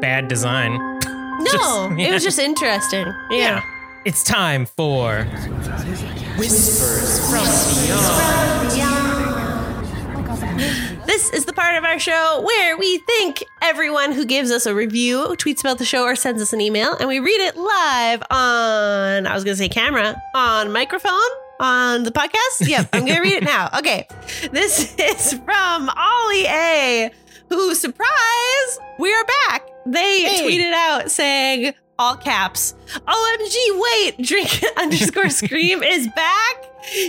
bad 0.00 0.26
design. 0.26 0.93
No, 1.40 1.44
Just- 1.52 2.00
it 2.00 2.12
was 2.12 2.22
just 2.22 2.38
interesting. 2.38 3.06
Yeah. 3.30 3.62
It's 4.04 4.22
time 4.22 4.66
for 4.66 5.24
whispers 6.36 7.18
from 7.30 7.46
This 11.06 11.30
is 11.32 11.44
the 11.44 11.52
part 11.52 11.76
of 11.76 11.84
our 11.84 11.98
show 11.98 12.42
where 12.44 12.76
we 12.76 12.98
thank 12.98 13.44
everyone 13.62 14.12
who 14.12 14.24
gives 14.24 14.50
us 14.50 14.66
a 14.66 14.74
review, 14.74 15.34
tweets 15.38 15.60
about 15.60 15.78
the 15.78 15.84
show, 15.84 16.02
or 16.04 16.16
sends 16.16 16.42
us 16.42 16.52
an 16.52 16.60
email, 16.60 16.94
and 16.98 17.08
we 17.08 17.18
read 17.20 17.40
it 17.46 17.56
live 17.56 18.22
on, 18.30 19.26
I 19.26 19.34
was 19.34 19.44
going 19.44 19.54
to 19.56 19.62
say 19.62 19.68
camera, 19.68 20.20
on 20.34 20.72
microphone, 20.72 21.12
on 21.60 22.02
the 22.04 22.10
podcast. 22.10 22.68
Yep, 22.68 22.88
I'm 22.92 23.04
going 23.04 23.16
to 23.16 23.22
read 23.22 23.34
it 23.34 23.44
now. 23.44 23.70
Okay. 23.78 24.06
This 24.50 24.94
is 24.98 25.34
from 25.34 25.88
Ollie 25.90 26.46
A, 26.46 27.10
who, 27.54 27.74
surprise, 27.74 28.78
we 28.98 29.12
are 29.12 29.24
back. 29.48 29.66
They 29.86 30.22
Hey. 30.22 30.42
tweeted 30.46 30.72
out 30.72 31.10
saying, 31.10 31.74
all 31.98 32.16
caps, 32.16 32.74
OMG, 33.06 33.56
wait, 33.74 34.22
drink 34.22 34.62
underscore 34.76 35.30
scream 35.42 35.82
is 35.82 36.08
back. 36.08 36.56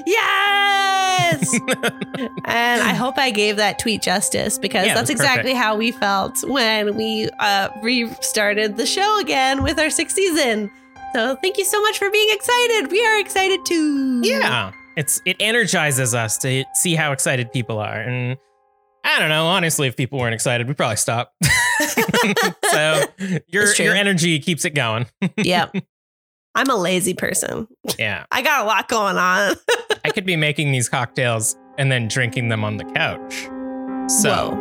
Yes. 0.06 1.54
and 2.46 2.82
I 2.82 2.94
hope 2.94 3.18
I 3.18 3.32
gave 3.32 3.58
that 3.58 3.78
tweet 3.80 4.02
justice 4.02 4.58
because 4.58 4.86
Yeah, 4.88 4.94
that's 4.94 5.10
that's 5.10 5.20
exactly 5.22 5.54
how 5.54 5.76
we 5.76 5.92
felt 5.92 6.38
when 6.48 6.96
we 6.96 7.30
uh, 7.40 7.70
restarted 7.82 8.78
the 8.78 8.86
show 8.86 9.20
again 9.20 9.64
with 9.64 9.78
our 9.80 9.90
sixth 9.90 10.16
season. 10.16 10.72
So 11.14 11.36
thank 11.42 11.58
you 11.58 11.66
so 11.66 11.82
much 11.82 11.98
for 11.98 12.10
being 12.10 12.28
excited. 12.32 12.92
We 12.92 13.06
are 13.06 13.20
excited 13.20 13.66
too. 13.66 14.22
Yeah. 14.24 14.72
It's 14.98 15.22
it 15.26 15.36
energizes 15.42 16.14
us 16.16 16.38
to 16.40 16.64
see 16.74 16.96
how 16.96 17.12
excited 17.12 17.52
people 17.52 17.80
are. 17.80 18.00
And 18.00 18.38
I 19.06 19.20
don't 19.20 19.30
know, 19.30 19.46
honestly, 19.46 19.88
if 19.88 19.96
people 19.96 20.18
weren't 20.18 20.34
excited, 20.34 20.68
we'd 20.68 20.78
probably 20.78 20.96
stop. 20.96 21.32
so 22.72 23.04
your 23.48 23.72
your 23.76 23.94
energy 23.94 24.40
keeps 24.40 24.66
it 24.66 24.72
going. 24.72 25.06
yep. 25.38 25.76
I'm 26.56 26.70
a 26.72 26.76
lazy 26.76 27.14
person. 27.14 27.68
Yeah. 28.00 28.26
I 28.32 28.42
got 28.42 28.64
a 28.64 28.68
lot 28.68 28.88
going 28.88 29.18
on. 29.18 29.58
I 30.04 30.10
could 30.10 30.26
be 30.26 30.36
making 30.36 30.72
these 30.72 30.90
cocktails 30.90 31.56
and 31.78 31.92
then 31.92 32.08
drinking 32.08 32.50
them 32.50 32.64
on 32.64 32.78
the 32.78 32.86
couch. 32.86 33.48
So. 34.12 34.56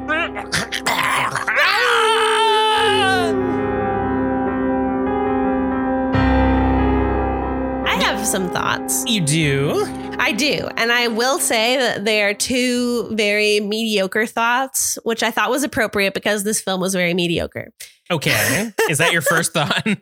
I 7.86 7.94
have 8.02 8.26
some 8.26 8.50
thoughts. 8.50 9.04
you 9.06 9.20
do? 9.20 9.84
I 10.20 10.32
do. 10.32 10.68
And 10.76 10.92
I 10.92 11.08
will 11.08 11.38
say 11.38 11.78
that 11.78 12.04
they 12.04 12.22
are 12.22 12.34
two 12.34 13.08
very 13.14 13.58
mediocre 13.60 14.26
thoughts, 14.26 14.98
which 15.02 15.22
I 15.22 15.30
thought 15.30 15.50
was 15.50 15.64
appropriate 15.64 16.12
because 16.12 16.44
this 16.44 16.60
film 16.60 16.80
was 16.80 16.94
very 16.94 17.14
mediocre. 17.14 17.70
Okay. 18.10 18.70
Is 18.88 18.98
that 18.98 19.12
your 19.12 19.22
first 19.22 19.52
thought? 19.52 19.86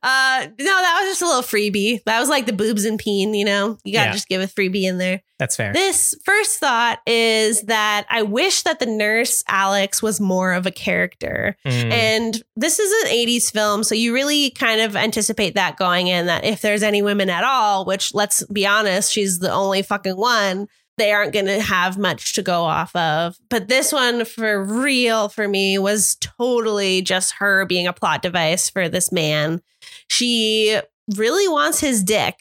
Uh, 0.00 0.46
no, 0.46 0.64
that 0.64 1.00
was 1.02 1.10
just 1.10 1.22
a 1.22 1.26
little 1.26 1.42
freebie. 1.42 2.02
That 2.04 2.20
was 2.20 2.28
like 2.28 2.46
the 2.46 2.52
boobs 2.52 2.84
and 2.84 2.98
peen, 2.98 3.34
you 3.34 3.44
know? 3.44 3.78
You 3.84 3.92
got 3.92 4.04
to 4.04 4.06
Yeah. 4.08 4.12
just 4.12 4.28
give 4.28 4.40
a 4.40 4.46
freebie 4.46 4.84
in 4.84 4.98
there. 4.98 5.22
That's 5.38 5.56
fair. 5.56 5.72
This 5.72 6.14
first 6.24 6.58
thought 6.58 7.00
is 7.06 7.62
that 7.62 8.06
I 8.10 8.22
wish 8.22 8.62
that 8.62 8.78
the 8.80 8.86
nurse 8.86 9.42
Alex 9.48 10.02
was 10.02 10.20
more 10.20 10.52
of 10.52 10.66
a 10.66 10.70
character. 10.70 11.56
Mm. 11.66 11.92
And 11.92 12.42
this 12.56 12.78
is 12.78 13.04
an 13.04 13.12
80s 13.16 13.52
film, 13.52 13.84
so 13.84 13.94
you 13.94 14.12
really 14.14 14.50
kind 14.50 14.80
of 14.80 14.96
anticipate 14.96 15.54
that 15.54 15.76
going 15.76 16.06
in 16.08 16.26
that 16.26 16.44
if 16.44 16.60
there's 16.60 16.82
any 16.82 17.02
women 17.02 17.28
at 17.30 17.44
all, 17.44 17.84
which 17.84 18.14
let's 18.14 18.44
be 18.46 18.66
honest, 18.66 19.12
she's 19.12 19.38
the 19.40 19.52
only 19.52 19.82
fucking 19.82 20.16
one, 20.16 20.68
they 20.98 21.12
aren't 21.12 21.32
going 21.32 21.46
to 21.46 21.60
have 21.60 21.96
much 21.98 22.34
to 22.34 22.42
go 22.42 22.62
off 22.62 22.94
of. 22.94 23.36
But 23.48 23.68
this 23.68 23.92
one, 23.92 24.24
for 24.24 24.62
real, 24.62 25.28
for 25.28 25.48
me, 25.48 25.78
was 25.78 26.16
totally 26.16 27.02
just 27.02 27.34
her 27.38 27.64
being 27.64 27.86
a 27.86 27.92
plot 27.92 28.22
device 28.22 28.68
for 28.68 28.88
this 28.88 29.10
man. 29.10 29.62
She 30.10 30.78
really 31.16 31.48
wants 31.48 31.80
his 31.80 32.02
dick. 32.04 32.34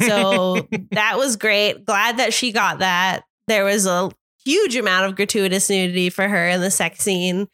So 0.00 0.66
that 0.92 1.18
was 1.18 1.36
great. 1.36 1.84
Glad 1.84 2.18
that 2.18 2.32
she 2.32 2.52
got 2.52 2.78
that. 2.78 3.24
There 3.48 3.64
was 3.64 3.86
a 3.86 4.10
huge 4.44 4.76
amount 4.76 5.06
of 5.06 5.16
gratuitous 5.16 5.68
nudity 5.68 6.10
for 6.10 6.26
her 6.26 6.48
in 6.48 6.60
the 6.60 6.70
sex 6.70 7.00
scene 7.00 7.48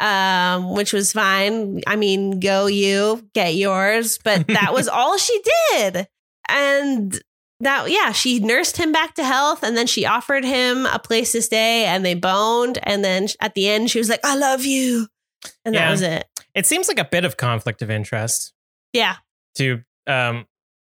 um, 0.00 0.74
which 0.74 0.92
was 0.92 1.12
fine. 1.12 1.80
I 1.86 1.96
mean, 1.96 2.40
go 2.40 2.66
you, 2.66 3.28
get 3.34 3.54
yours. 3.54 4.18
But 4.22 4.46
that 4.48 4.72
was 4.72 4.88
all 4.92 5.16
she 5.16 5.40
did. 5.72 6.06
And 6.48 7.20
that, 7.60 7.90
yeah, 7.90 8.12
she 8.12 8.38
nursed 8.38 8.76
him 8.76 8.92
back 8.92 9.14
to 9.14 9.24
health 9.24 9.62
and 9.62 9.76
then 9.76 9.86
she 9.86 10.06
offered 10.06 10.44
him 10.44 10.86
a 10.86 10.98
place 10.98 11.32
to 11.32 11.42
stay 11.42 11.84
and 11.84 12.04
they 12.04 12.14
boned. 12.14 12.78
And 12.82 13.04
then 13.04 13.26
at 13.40 13.54
the 13.54 13.68
end, 13.68 13.90
she 13.90 13.98
was 13.98 14.08
like, 14.08 14.20
I 14.24 14.36
love 14.36 14.64
you. 14.64 15.08
And 15.64 15.74
that 15.74 15.90
was 15.90 16.02
it. 16.02 16.26
it 16.54 16.66
seems 16.66 16.88
like 16.88 16.98
a 16.98 17.04
bit 17.04 17.24
of 17.24 17.36
conflict 17.36 17.82
of 17.82 17.90
interest 17.90 18.52
Yeah. 18.92 19.16
to 19.56 19.82
um 20.06 20.46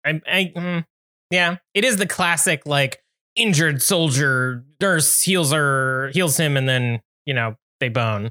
I, 0.05 0.21
I 0.27 0.53
mm, 0.57 0.85
yeah, 1.31 1.57
it 1.75 1.85
is 1.85 1.97
the 1.97 2.07
classic 2.07 2.67
like 2.67 3.03
injured 3.37 3.81
soldier 3.83 4.65
nurse 4.81 5.23
heals 5.23 5.53
her 5.53 6.11
heals 6.13 6.37
him 6.37 6.57
and 6.57 6.69
then, 6.69 7.01
you 7.25 7.35
know, 7.35 7.57
they 7.81 7.89
bone. 7.89 8.31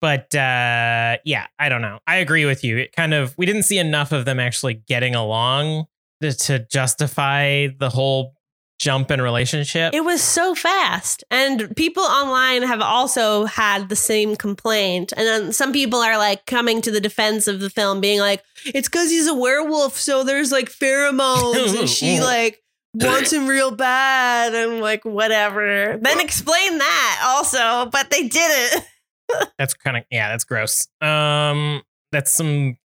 But 0.00 0.34
uh 0.34 1.16
yeah, 1.24 1.46
I 1.58 1.68
don't 1.68 1.82
know. 1.82 1.98
I 2.06 2.16
agree 2.16 2.44
with 2.44 2.62
you. 2.64 2.76
It 2.78 2.92
kind 2.92 3.14
of 3.14 3.36
we 3.38 3.46
didn't 3.46 3.62
see 3.64 3.78
enough 3.78 4.12
of 4.12 4.24
them 4.26 4.38
actually 4.38 4.74
getting 4.74 5.14
along 5.14 5.86
to, 6.22 6.66
justify 6.70 7.68
the 7.78 7.90
whole 7.90 8.34
jump 8.78 9.10
in 9.10 9.20
relationship. 9.20 9.92
It 9.94 10.04
was 10.04 10.22
so 10.22 10.54
fast. 10.54 11.24
And 11.30 11.74
people 11.76 12.02
online 12.02 12.62
have 12.62 12.80
also 12.80 13.44
had 13.44 13.88
the 13.88 13.96
same 13.96 14.36
complaint. 14.36 15.12
And 15.16 15.26
then 15.26 15.52
some 15.52 15.72
people 15.72 15.98
are 15.98 16.16
like 16.16 16.46
coming 16.46 16.80
to 16.82 16.90
the 16.90 17.00
defense 17.00 17.46
of 17.46 17.60
the 17.60 17.70
film, 17.70 18.00
being 18.00 18.20
like, 18.20 18.42
it's 18.64 18.88
because 18.88 19.10
he's 19.10 19.26
a 19.26 19.34
werewolf. 19.34 19.96
So 19.96 20.24
there's 20.24 20.52
like 20.52 20.70
pheromones. 20.70 21.78
and 21.78 21.88
she 21.88 22.20
like 22.20 22.62
wants 22.94 23.32
him 23.32 23.48
real 23.48 23.70
bad. 23.70 24.54
And 24.54 24.80
like, 24.80 25.04
whatever. 25.04 25.98
Then 26.00 26.20
explain 26.20 26.78
that 26.78 27.22
also. 27.24 27.90
But 27.90 28.10
they 28.10 28.28
didn't. 28.28 28.84
That's 29.58 29.74
kind 29.74 29.98
of 29.98 30.04
yeah, 30.10 30.30
that's 30.30 30.44
gross. 30.44 30.88
Um, 31.02 31.82
that's 32.12 32.32
some 32.32 32.78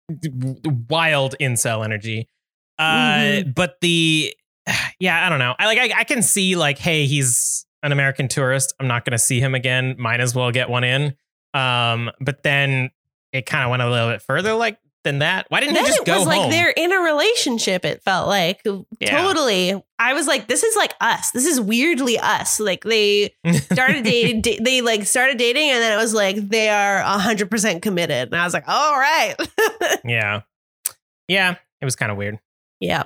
wild 0.89 1.35
incel 1.39 1.85
energy. 1.85 2.27
Uh, 2.83 3.43
Mhm. 3.43 3.55
but 3.55 3.77
the 3.81 4.35
yeah, 4.99 5.25
I 5.25 5.29
don't 5.29 5.39
know. 5.39 5.55
I 5.59 5.65
like 5.65 5.79
I, 5.79 5.99
I 5.99 6.03
can 6.03 6.21
see 6.21 6.55
like, 6.55 6.77
hey, 6.77 7.05
he's 7.05 7.65
an 7.81 7.91
American 7.91 8.27
tourist. 8.27 8.73
I'm 8.79 8.87
not 8.87 9.03
going 9.05 9.11
to 9.11 9.19
see 9.19 9.39
him 9.39 9.55
again. 9.55 9.95
Might 9.99 10.19
as 10.21 10.33
well 10.35 10.51
get 10.51 10.69
one 10.69 10.83
in. 10.83 11.15
Um, 11.53 12.09
but 12.21 12.43
then 12.43 12.89
it 13.31 13.45
kind 13.45 13.63
of 13.63 13.69
went 13.69 13.81
a 13.81 13.89
little 13.89 14.09
bit 14.09 14.21
further 14.21 14.53
like 14.53 14.77
than 15.03 15.19
that. 15.19 15.45
Why 15.49 15.59
didn't 15.59 15.73
then 15.73 15.83
he 15.83 15.89
just 15.89 15.99
it 15.99 16.05
go 16.05 16.19
was 16.19 16.27
like 16.27 16.41
home? 16.43 16.49
they're 16.51 16.69
in 16.69 16.93
a 16.93 16.99
relationship, 16.99 17.83
it 17.83 18.01
felt 18.03 18.27
like. 18.29 18.61
Yeah. 19.01 19.21
Totally. 19.21 19.83
I 19.99 20.13
was 20.13 20.27
like, 20.27 20.47
this 20.47 20.63
is 20.63 20.75
like 20.77 20.93
us. 21.01 21.31
This 21.31 21.45
is 21.45 21.59
weirdly 21.59 22.17
us. 22.17 22.59
Like 22.61 22.83
they 22.85 23.35
started 23.51 24.03
dating 24.05 24.41
da- 24.41 24.59
they 24.61 24.79
like 24.81 25.03
started 25.05 25.37
dating 25.37 25.69
and 25.71 25.81
then 25.81 25.91
it 25.91 26.01
was 26.01 26.13
like 26.13 26.37
they 26.37 26.69
are 26.69 27.01
100% 27.03 27.81
committed 27.81 28.29
and 28.31 28.35
i 28.35 28.45
was 28.45 28.53
like 28.53 28.63
all 28.67 28.93
right 28.97 29.35
yeah, 30.05 30.41
yeah, 31.27 31.55
it 31.81 31.85
was 31.85 31.95
kind 31.97 32.11
of 32.11 32.17
weird. 32.17 32.39
Yeah. 32.83 33.03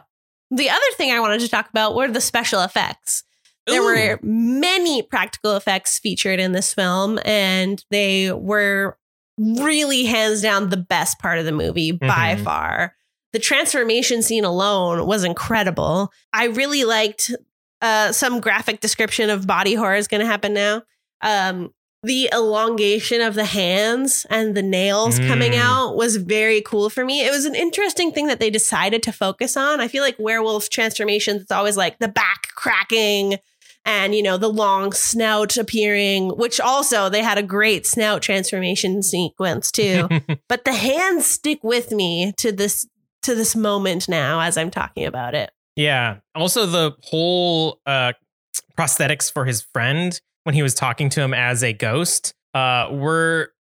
The 0.51 0.69
other 0.69 0.91
thing 0.95 1.11
i 1.11 1.19
wanted 1.19 1.41
to 1.41 1.49
talk 1.49 1.69
about 1.69 1.95
were 1.95 2.07
the 2.07 2.21
special 2.21 2.61
effects. 2.61 3.23
There 3.65 3.81
Ooh. 3.81 3.85
were 3.85 4.19
many 4.23 5.01
practical 5.01 5.55
effects 5.57 5.99
featured 5.99 6.39
in 6.39 6.53
this 6.53 6.73
film 6.73 7.19
and 7.25 7.83
they 7.91 8.31
were 8.31 8.97
really 9.37 10.05
hands 10.05 10.41
down 10.41 10.69
the 10.69 10.77
best 10.77 11.19
part 11.19 11.37
of 11.37 11.45
the 11.45 11.51
movie 11.51 11.91
by 11.91 12.35
Mhm. 12.35 12.43
far. 12.43 12.95
The 13.33 13.39
transformation 13.39 14.23
scene 14.23 14.45
alone 14.45 15.05
was 15.05 15.23
incredible. 15.25 16.11
I 16.33 16.45
really 16.45 16.85
liked 16.85 17.31
uh, 17.81 18.11
some 18.11 18.39
graphic 18.39 18.79
description 18.79 19.29
of 19.29 19.45
body 19.45 19.75
horror 19.75 19.95
is 19.97 20.07
going 20.07 20.21
to 20.21 20.25
happen 20.25 20.53
now. 20.53 20.81
Um, 21.21 21.71
the 22.03 22.29
elongation 22.31 23.21
of 23.21 23.33
the 23.35 23.45
hands 23.45 24.25
and 24.29 24.55
the 24.55 24.61
nails 24.61 25.17
coming 25.19 25.53
Mm. 25.53 25.59
out 25.59 25.95
was 25.95 26.17
very 26.17 26.61
cool 26.61 26.89
for 26.89 27.03
me. 27.03 27.25
It 27.25 27.31
was 27.31 27.45
an 27.45 27.55
interesting 27.55 28.11
thing 28.11 28.27
that 28.27 28.39
they 28.39 28.49
decided 28.49 29.01
to 29.03 29.11
focus 29.11 29.57
on. 29.57 29.81
I 29.81 29.87
feel 29.87 30.03
like 30.03 30.15
werewolf 30.19 30.69
transformations, 30.69 31.41
it's 31.41 31.51
always 31.51 31.75
like 31.75 31.99
the 31.99 32.07
back 32.07 32.49
cracking 32.55 33.37
and, 33.83 34.13
you 34.13 34.21
know, 34.21 34.37
the 34.37 34.49
long 34.49 34.91
snout 34.91 35.57
appearing, 35.57 36.29
which 36.37 36.59
also 36.59 37.09
they 37.09 37.23
had 37.23 37.37
a 37.37 37.43
great 37.43 37.85
snout 37.87 38.21
transformation 38.21 39.01
sequence 39.01 39.71
too. 39.71 40.07
but 40.47 40.65
the 40.65 40.73
hands 40.73 41.25
stick 41.25 41.63
with 41.63 41.91
me 41.91 42.33
to 42.37 42.51
this 42.51 42.85
to 43.23 43.33
this 43.33 43.55
moment 43.55 44.07
now 44.07 44.39
as 44.41 44.55
I'm 44.57 44.69
talking 44.71 45.05
about 45.05 45.33
it. 45.35 45.49
Yeah. 45.75 46.17
Also, 46.35 46.65
the 46.65 46.95
whole 47.03 47.79
uh, 47.85 48.13
prosthetics 48.77 49.31
for 49.31 49.45
his 49.45 49.61
friend 49.61 50.19
when 50.47 50.55
he 50.55 50.63
was 50.63 50.73
talking 50.73 51.09
to 51.09 51.21
him 51.21 51.33
as 51.33 51.61
a 51.61 51.73
ghost 51.73 52.33
uh, 52.53 52.87
were 52.89 53.51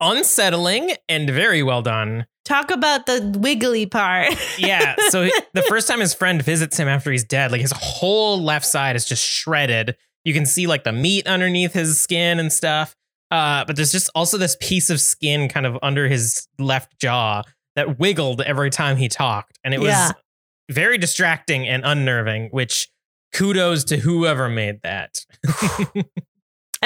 unsettling 0.00 0.92
and 1.08 1.28
very 1.28 1.62
well 1.62 1.82
done. 1.82 2.24
Talk 2.44 2.70
about 2.70 3.06
the 3.06 3.34
wiggly 3.38 3.84
part. 3.86 4.32
Yeah. 4.58 4.94
So 5.08 5.28
the 5.54 5.62
first 5.62 5.86
time 5.88 6.00
his 6.00 6.14
friend 6.14 6.40
visits 6.40 6.78
him 6.78 6.86
after 6.88 7.10
he's 7.10 7.24
dead, 7.24 7.50
like 7.52 7.60
his 7.60 7.72
whole 7.76 8.40
left 8.40 8.64
side 8.64 8.96
is 8.96 9.04
just 9.04 9.22
shredded. 9.24 9.96
You 10.24 10.32
can 10.32 10.46
see 10.46 10.66
like 10.66 10.84
the 10.84 10.92
meat 10.92 11.26
underneath 11.26 11.72
his 11.72 12.00
skin 12.00 12.38
and 12.38 12.52
stuff. 12.52 12.94
Uh, 13.32 13.64
but 13.64 13.74
there's 13.76 13.90
just 13.92 14.08
also 14.14 14.38
this 14.38 14.56
piece 14.60 14.88
of 14.88 15.00
skin 15.00 15.48
kind 15.48 15.66
of 15.66 15.76
under 15.82 16.06
his 16.08 16.46
left 16.60 16.98
jaw 17.00 17.42
that 17.74 17.98
wiggled 17.98 18.40
every 18.42 18.70
time 18.70 18.96
he 18.96 19.08
talked. 19.08 19.58
And 19.64 19.74
it 19.74 19.80
was 19.80 19.88
Yeah. 19.88 20.12
very 20.70 20.96
distracting 20.96 21.66
and 21.66 21.84
unnerving, 21.84 22.48
which 22.52 22.88
kudos 23.34 23.82
to 23.84 23.96
whoever 23.98 24.48
made 24.48 24.80
that. 24.82 25.26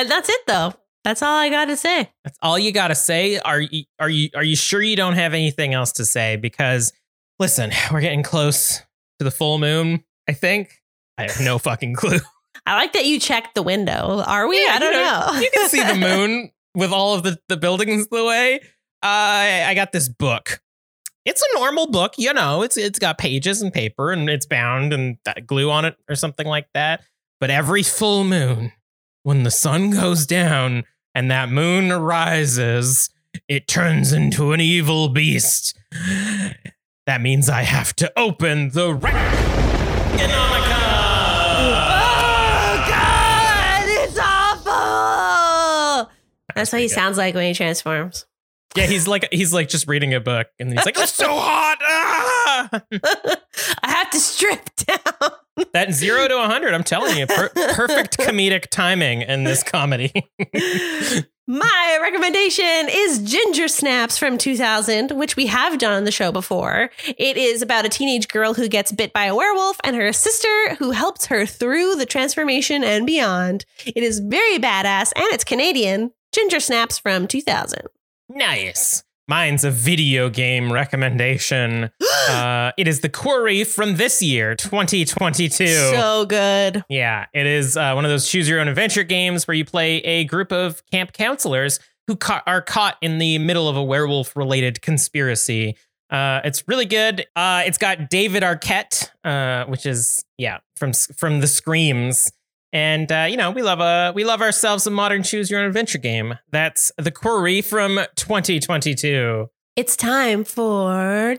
and 0.01 0.11
that's 0.11 0.29
it 0.29 0.41
though. 0.47 0.75
That's 1.05 1.23
all 1.23 1.35
I 1.35 1.49
got 1.49 1.67
to 1.67 1.77
say. 1.77 2.11
That's 2.25 2.39
all 2.43 2.59
you 2.59 2.73
got 2.73 2.89
to 2.89 2.95
say. 2.95 3.39
Are 3.39 3.61
you 3.61 3.85
are 3.99 4.09
you 4.09 4.31
are 4.35 4.45
you 4.45 4.57
sure 4.57 4.83
you 4.83 4.97
don't 4.97 5.15
have 5.15 5.33
anything 5.33 5.73
else 5.73 5.93
to 5.93 6.05
say? 6.05 6.37
Because 6.37 6.93
listen, 7.39 7.71
we're 7.93 8.01
getting 8.01 8.23
close 8.23 8.79
to 9.19 9.25
the 9.25 9.31
full 9.31 9.59
moon. 9.59 10.05
I 10.29 10.33
think 10.33 10.83
I 11.19 11.23
have 11.23 11.41
no 11.41 11.59
fucking 11.59 11.95
clue. 11.95 12.19
I 12.67 12.77
like 12.77 12.93
that 12.93 13.07
you 13.07 13.19
checked 13.19 13.55
the 13.55 13.63
window. 13.63 14.23
Are 14.27 14.47
we? 14.47 14.63
Yeah, 14.63 14.73
I 14.75 14.79
don't 14.79 14.93
you 14.93 15.01
know. 15.01 15.41
you 15.41 15.51
can 15.53 15.69
see 15.69 15.83
the 15.83 15.95
moon 16.19 16.51
with 16.75 16.93
all 16.93 17.15
of 17.15 17.23
the 17.23 17.39
the 17.49 17.57
buildings 17.57 18.09
the 18.09 18.25
way. 18.25 18.61
Uh, 19.03 19.07
I 19.07 19.65
I 19.69 19.75
got 19.75 19.93
this 19.93 20.09
book. 20.09 20.61
It's 21.27 21.43
a 21.43 21.59
normal 21.59 21.91
book, 21.91 22.15
you 22.19 22.33
know. 22.33 22.63
It's 22.63 22.77
it's 22.77 22.99
got 22.99 23.19
pages 23.19 23.63
and 23.63 23.73
paper 23.73 24.11
and 24.11 24.29
it's 24.29 24.47
bound 24.47 24.93
and 24.93 25.17
that 25.25 25.47
glue 25.47 25.71
on 25.71 25.85
it 25.85 25.97
or 26.09 26.15
something 26.15 26.47
like 26.47 26.67
that. 26.75 27.03
But 27.41 27.51
every 27.51 27.83
full 27.83 28.25
moon, 28.25 28.73
when 29.23 29.43
the 29.43 29.51
sun 29.51 29.91
goes 29.91 30.27
down 30.27 30.85
and 31.15 31.31
that 31.31 31.49
moon 31.51 31.91
arises, 31.93 33.11
it 33.49 33.69
turns 33.69 34.13
into 34.13 34.53
an 34.53 34.61
evil 34.61 35.09
beast. 35.09 35.79
That 37.07 37.21
means 37.21 37.49
I 37.49 37.63
have 37.63 37.95
to 37.97 38.13
open 38.19 38.71
the 38.71 38.91
Oh 38.93 38.99
God! 42.89 43.85
It's 43.89 44.19
awful. 44.19 46.11
That's 46.55 46.73
what 46.73 46.81
he 46.81 46.89
sounds 46.89 47.19
like 47.19 47.35
when 47.35 47.47
he 47.47 47.55
transforms. 47.55 48.27
Yeah, 48.77 48.87
he's 48.87 49.09
like 49.09 49.27
he's 49.33 49.53
like 49.53 49.69
just 49.69 49.89
reading 49.89 50.15
a 50.15 50.21
book 50.21 50.47
and 50.61 50.71
he's 50.73 50.87
like, 50.87 50.97
"It's 50.97 51.13
so 51.13 51.27
hot!" 51.29 51.79
Ah! 51.83 52.69
I 53.83 53.91
have 53.91 54.11
to 54.11 54.21
strip 54.21 54.61
down. 54.77 55.31
That 55.73 55.93
zero 55.93 56.27
to 56.29 56.37
100, 56.37 56.73
I'm 56.75 56.85
telling 56.85 57.19
you, 57.19 57.27
per- 57.27 57.49
perfect 57.75 58.19
comedic 58.19 58.69
timing 58.71 59.23
in 59.23 59.45
this 59.45 59.63
comedy. 59.63 60.13
My 61.47 61.99
recommendation 62.01 62.89
is 62.89 63.19
Ginger 63.19 63.67
Snaps 63.67 64.17
from 64.17 64.39
2000, 64.39 65.11
which 65.11 65.35
we 65.35 65.47
have 65.47 65.79
done 65.79 65.93
on 65.93 66.05
the 66.05 66.13
show 66.13 66.31
before. 66.31 66.91
It 67.19 67.37
is 67.37 67.61
about 67.61 67.85
a 67.85 67.89
teenage 67.89 68.29
girl 68.29 68.55
who 68.55 68.69
gets 68.69 68.93
bit 68.93 69.13
by 69.13 69.25
a 69.25 69.35
werewolf 69.35 69.77
and 69.83 69.97
her 69.97 70.13
sister 70.13 70.77
who 70.79 70.93
helps 70.93 71.27
her 71.27 71.47
through 71.47 71.97
the 71.97 72.07
transformation 72.07 72.85
and 72.85 73.05
beyond. 73.05 73.65
It 73.85 74.05
is 74.05 74.21
very 74.21 74.59
badass 74.59 75.13
and 75.17 75.27
it's 75.33 75.43
Canadian. 75.45 76.13
Ginger 76.33 76.61
Snaps 76.61 76.99
from 76.99 77.27
2000. 77.27 77.83
nice. 78.29 79.03
Mine's 79.31 79.63
a 79.63 79.71
video 79.71 80.29
game 80.29 80.73
recommendation. 80.73 81.89
uh, 82.29 82.73
it 82.77 82.89
is 82.89 82.99
the 82.99 83.09
Quarry 83.09 83.63
from 83.63 83.95
this 83.95 84.21
year, 84.21 84.57
2022. 84.57 85.69
So 85.69 86.27
good. 86.27 86.85
Yeah, 86.89 87.27
it 87.33 87.47
is 87.47 87.77
uh, 87.77 87.93
one 87.93 88.05
of 88.05 88.11
those 88.11 88.29
choose 88.29 88.49
your 88.49 88.59
own 88.59 88.67
adventure 88.67 89.05
games 89.05 89.47
where 89.47 89.55
you 89.55 89.65
play 89.65 89.99
a 89.99 90.25
group 90.25 90.51
of 90.51 90.85
camp 90.87 91.13
counselors 91.13 91.79
who 92.09 92.17
ca- 92.17 92.43
are 92.45 92.61
caught 92.61 92.97
in 93.03 93.19
the 93.19 93.39
middle 93.39 93.69
of 93.69 93.77
a 93.77 93.85
werewolf 93.85 94.35
related 94.35 94.83
conspiracy. 94.83 95.77
Uh, 96.11 96.41
it's 96.43 96.67
really 96.67 96.87
good. 96.87 97.25
Uh, 97.37 97.63
it's 97.65 97.79
got 97.79 98.11
David 98.11 98.43
Arquette, 98.43 99.11
uh, 99.23 99.65
which 99.71 99.87
is 99.87 100.25
yeah 100.39 100.59
from 100.75 100.93
from 100.93 101.39
the 101.39 101.47
Screams, 101.47 102.33
and 102.73 103.11
uh, 103.11 103.27
you 103.29 103.37
know 103.37 103.51
we 103.51 103.63
love 103.63 103.81
a 103.81 104.13
we 104.15 104.25
love 104.25 104.41
ourselves 104.41 104.87
a 104.87 104.91
modern 104.91 105.23
choose 105.23 105.51
your 105.51 105.61
own 105.61 105.67
adventure 105.67 105.99
game. 105.99 106.39
That's 106.51 106.93
the 106.99 107.11
Quarry 107.11 107.63
from 107.63 108.01
2022. 108.17 109.49
It's 109.77 109.97
time 109.97 110.45
for. 110.45 111.37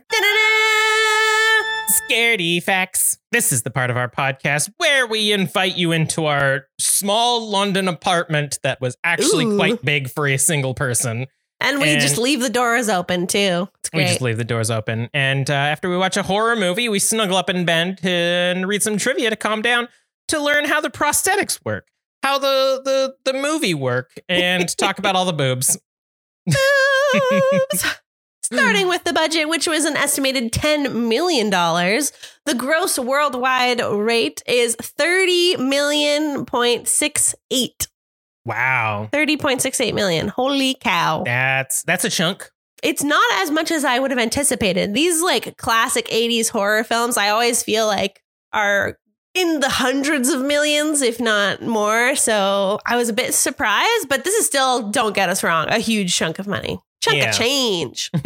Scaredy 2.10 2.64
facts. 2.64 3.18
This 3.32 3.52
is 3.52 3.64
the 3.64 3.70
part 3.70 3.90
of 3.90 3.98
our 3.98 4.10
podcast 4.10 4.72
where 4.78 5.06
we 5.06 5.34
invite 5.34 5.76
you 5.76 5.92
into 5.92 6.26
our 6.26 6.68
small 6.80 7.50
London 7.50 7.88
apartment 7.90 8.60
that 8.64 8.80
was 8.80 8.96
actually 9.04 9.46
Ooh. 9.46 9.58
quite 9.58 9.84
big 9.84 10.10
for 10.10 10.28
a 10.28 10.38
single 10.38 10.74
person. 10.74 11.28
And 11.60 11.80
we 11.80 11.90
And- 11.90 12.02
just 12.02 12.18
leave 12.18 12.40
the 12.40 12.50
doors 12.50 12.88
open 12.90 13.28
too. 13.28 13.68
We 13.94 14.06
just 14.06 14.22
leave 14.22 14.38
the 14.38 14.46
doors 14.46 14.72
open. 14.72 15.10
And 15.14 15.50
uh, 15.50 15.54
after 15.54 15.90
we 15.90 15.98
watch 15.98 16.16
a 16.16 16.24
horror 16.24 16.56
movie, 16.56 16.88
we 16.88 16.98
snuggle 16.98 17.36
up 17.36 17.50
in 17.50 17.66
bed 17.66 18.00
and 18.04 18.66
read 18.66 18.82
some 18.82 18.96
trivia 18.98 19.30
to 19.30 19.36
calm 19.36 19.62
down 19.62 19.90
to 20.32 20.42
learn 20.42 20.66
how 20.66 20.82
the 20.82 20.90
prosthetics 20.90 21.64
work, 21.64 21.88
how 22.24 22.40
the, 22.40 22.82
the, 22.84 23.32
the 23.32 23.38
movie 23.38 23.74
work, 23.74 24.20
and 24.28 24.76
talk 24.78 25.00
about 25.00 25.16
all 25.16 25.26
the 25.26 25.34
boobs. 25.34 25.80
Boobs. 27.30 28.00
Starting 28.44 28.88
with 28.90 29.04
the 29.06 29.14
budget, 29.14 29.48
which 29.48 29.68
was 29.68 29.86
an 29.86 29.96
estimated 29.96 30.52
$10 30.52 31.08
million, 31.08 31.50
the 31.50 32.56
gross 32.58 33.00
worldwide 33.00 33.80
rate 33.80 34.42
is 34.46 34.76
30 34.76 35.58
million 35.58 36.46
point 36.46 36.88
six 36.88 37.34
eight. 37.50 37.88
Wow. 38.44 39.10
30.68 39.14 39.94
million. 39.94 40.28
Holy 40.28 40.76
cow. 40.82 41.24
That's 41.24 41.84
that's 41.84 42.04
a 42.04 42.10
chunk. 42.10 42.50
It's 42.82 43.04
not 43.04 43.24
as 43.42 43.52
much 43.52 43.70
as 43.72 43.86
I 43.86 44.00
would 44.00 44.12
have 44.12 44.20
anticipated. 44.20 44.94
These 44.94 45.22
like 45.22 45.56
classic 45.58 46.08
80s 46.08 46.50
horror 46.50 46.84
films, 46.84 47.18
I 47.18 47.30
always 47.30 47.62
feel 47.62 47.86
like 47.86 48.22
are 48.52 48.98
in 49.34 49.60
the 49.62 49.70
hundreds 49.70 50.30
of 50.30 50.42
millions, 50.42 51.02
if 51.02 51.20
not 51.20 51.62
more. 51.62 52.16
So 52.16 52.80
I 52.86 52.96
was 52.98 53.10
a 53.10 53.14
bit 53.14 53.34
surprised, 53.34 54.10
but 54.10 54.24
this 54.24 54.34
is 54.36 54.46
still, 54.46 54.90
don't 54.90 55.16
get 55.16 55.30
us 55.30 55.44
wrong, 55.44 55.68
a 55.70 55.80
huge 55.80 56.16
chunk 56.16 56.40
of 56.40 56.48
money. 56.48 56.80
Chunk 57.02 57.18
Yeah. 57.18 57.30
of 57.30 57.36
change. 57.36 58.12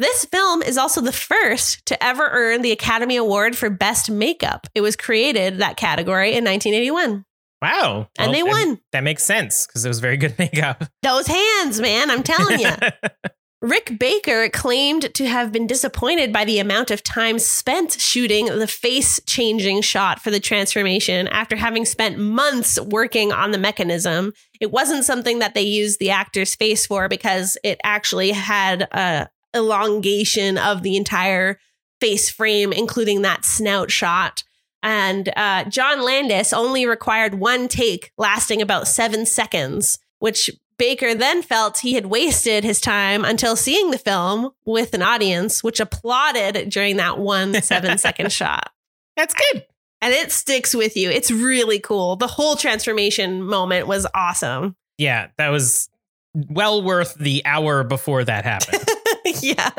This 0.00 0.26
film 0.26 0.62
is 0.62 0.78
also 0.78 1.00
the 1.00 1.10
first 1.10 1.84
to 1.86 2.00
ever 2.04 2.28
earn 2.30 2.62
the 2.62 2.70
Academy 2.70 3.16
Award 3.16 3.56
for 3.56 3.68
Best 3.68 4.08
Makeup. 4.08 4.68
It 4.72 4.80
was 4.80 4.94
created 4.94 5.58
that 5.58 5.76
category 5.76 6.34
in 6.36 6.44
1981, 6.44 7.24
Wow. 7.60 8.06
and 8.16 8.30
Well, 8.30 8.32
they 8.32 8.42
that- 8.42 8.48
won. 8.48 8.80
That 8.92 9.02
makes 9.02 9.24
sense 9.24 9.66
because 9.66 9.84
it 9.84 9.88
was 9.88 9.98
very 9.98 10.16
good 10.16 10.38
makeup. 10.38 10.84
Those 11.02 11.26
hands, 11.26 11.80
man, 11.80 12.12
I'm 12.12 12.22
telling 12.22 12.60
you. 12.60 12.70
Rick 13.60 13.98
Baker 13.98 14.48
claimed 14.50 15.12
to 15.14 15.26
have 15.26 15.50
been 15.50 15.66
disappointed 15.66 16.32
by 16.32 16.44
the 16.44 16.60
amount 16.60 16.92
of 16.92 17.02
time 17.02 17.40
spent 17.40 17.92
shooting 18.00 18.46
the 18.46 18.68
face 18.68 19.20
changing 19.26 19.82
shot 19.82 20.20
for 20.20 20.30
the 20.30 20.38
transformation 20.38 21.26
after 21.28 21.56
having 21.56 21.84
spent 21.84 22.18
months 22.18 22.80
working 22.80 23.32
on 23.32 23.50
the 23.50 23.58
mechanism. 23.58 24.32
It 24.60 24.70
wasn't 24.70 25.04
something 25.04 25.40
that 25.40 25.54
they 25.54 25.62
used 25.62 25.98
the 25.98 26.10
actor's 26.10 26.54
face 26.54 26.86
for 26.86 27.08
because 27.08 27.58
it 27.64 27.80
actually 27.82 28.30
had 28.30 28.82
a 28.92 29.28
elongation 29.54 30.56
of 30.56 30.82
the 30.82 30.96
entire 30.96 31.58
face 32.00 32.30
frame, 32.30 32.72
including 32.72 33.22
that 33.22 33.44
snout 33.44 33.90
shot. 33.90 34.44
And 34.84 35.30
uh, 35.36 35.64
John 35.64 36.04
Landis 36.04 36.52
only 36.52 36.86
required 36.86 37.34
one 37.34 37.66
take 37.66 38.12
lasting 38.16 38.62
about 38.62 38.86
seven 38.86 39.26
seconds, 39.26 39.98
which 40.20 40.50
Baker 40.78 41.14
then 41.14 41.42
felt 41.42 41.78
he 41.78 41.94
had 41.94 42.06
wasted 42.06 42.62
his 42.64 42.80
time 42.80 43.24
until 43.24 43.56
seeing 43.56 43.90
the 43.90 43.98
film 43.98 44.50
with 44.64 44.94
an 44.94 45.02
audience, 45.02 45.62
which 45.64 45.80
applauded 45.80 46.70
during 46.70 46.96
that 46.96 47.18
one 47.18 47.54
seven 47.62 47.98
second 47.98 48.32
shot. 48.32 48.70
That's 49.16 49.34
good. 49.34 49.66
And 50.00 50.14
it 50.14 50.30
sticks 50.30 50.74
with 50.74 50.96
you. 50.96 51.10
It's 51.10 51.30
really 51.32 51.80
cool. 51.80 52.14
The 52.16 52.28
whole 52.28 52.54
transformation 52.54 53.42
moment 53.42 53.88
was 53.88 54.06
awesome. 54.14 54.76
Yeah, 54.96 55.28
that 55.38 55.48
was 55.48 55.88
well 56.34 56.82
worth 56.82 57.14
the 57.16 57.42
hour 57.44 57.82
before 57.82 58.22
that 58.24 58.44
happened. 58.44 58.84
yeah. 59.42 59.70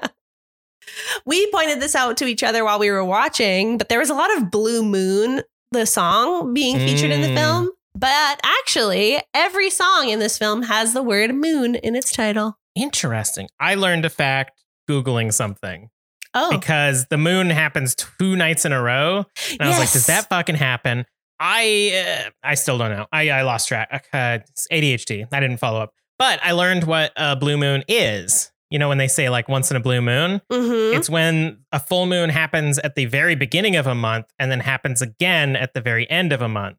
We 1.25 1.49
pointed 1.51 1.79
this 1.79 1.95
out 1.95 2.17
to 2.17 2.25
each 2.25 2.43
other 2.43 2.65
while 2.65 2.79
we 2.79 2.89
were 2.91 3.05
watching, 3.05 3.77
but 3.77 3.87
there 3.89 3.99
was 3.99 4.09
a 4.09 4.13
lot 4.13 4.35
of 4.37 4.51
Blue 4.51 4.83
Moon, 4.83 5.41
the 5.71 5.85
song, 5.85 6.53
being 6.53 6.77
featured 6.77 7.11
in 7.11 7.21
the 7.21 7.27
Mm. 7.29 7.35
film. 7.35 7.69
But 7.99 8.39
actually, 8.43 9.19
every 9.33 9.69
song 9.69 10.07
in 10.09 10.19
this 10.19 10.37
film 10.37 10.63
has 10.63 10.93
the 10.93 11.03
word 11.03 11.33
moon 11.35 11.75
in 11.75 11.95
its 11.95 12.11
title. 12.11 12.57
Interesting. 12.75 13.49
I 13.59 13.75
learned 13.75 14.05
a 14.05 14.09
fact 14.09 14.63
Googling 14.89 15.33
something 15.33 15.89
Oh, 16.33 16.49
because 16.51 17.07
the 17.07 17.17
moon 17.17 17.49
happens 17.49 17.95
two 17.95 18.35
nights 18.35 18.63
in 18.63 18.71
a 18.71 18.81
row. 18.81 19.25
And 19.51 19.63
I 19.63 19.67
was 19.69 19.79
like, 19.79 19.91
does 19.91 20.05
that 20.05 20.29
fucking 20.29 20.55
happen? 20.55 21.05
I 21.41 22.23
uh, 22.25 22.29
I 22.43 22.55
still 22.55 22.77
don't 22.77 22.91
know. 22.91 23.05
I, 23.11 23.29
I 23.29 23.41
lost 23.41 23.67
track. 23.67 24.07
Uh, 24.13 24.39
it's 24.47 24.67
ADHD. 24.71 25.27
I 25.31 25.39
didn't 25.39 25.57
follow 25.57 25.81
up. 25.81 25.93
But 26.17 26.39
I 26.43 26.51
learned 26.51 26.83
what 26.85 27.11
a 27.17 27.35
blue 27.35 27.57
moon 27.57 27.83
is. 27.87 28.51
You 28.69 28.77
know, 28.79 28.87
when 28.87 28.97
they 28.99 29.07
say 29.07 29.29
like 29.29 29.49
once 29.49 29.71
in 29.71 29.77
a 29.77 29.79
blue 29.79 30.01
moon, 30.01 30.41
Mhm. 30.51 30.95
it's 30.95 31.09
when 31.09 31.59
a 31.71 31.79
full 31.79 32.05
moon 32.05 32.29
happens 32.29 32.77
at 32.79 32.95
the 32.95 33.05
very 33.05 33.35
beginning 33.35 33.75
of 33.75 33.87
a 33.87 33.95
month 33.95 34.27
and 34.37 34.51
then 34.51 34.59
happens 34.59 35.01
again 35.01 35.55
at 35.55 35.73
the 35.73 35.81
very 35.81 36.09
end 36.09 36.31
of 36.31 36.41
a 36.41 36.47
month. 36.49 36.77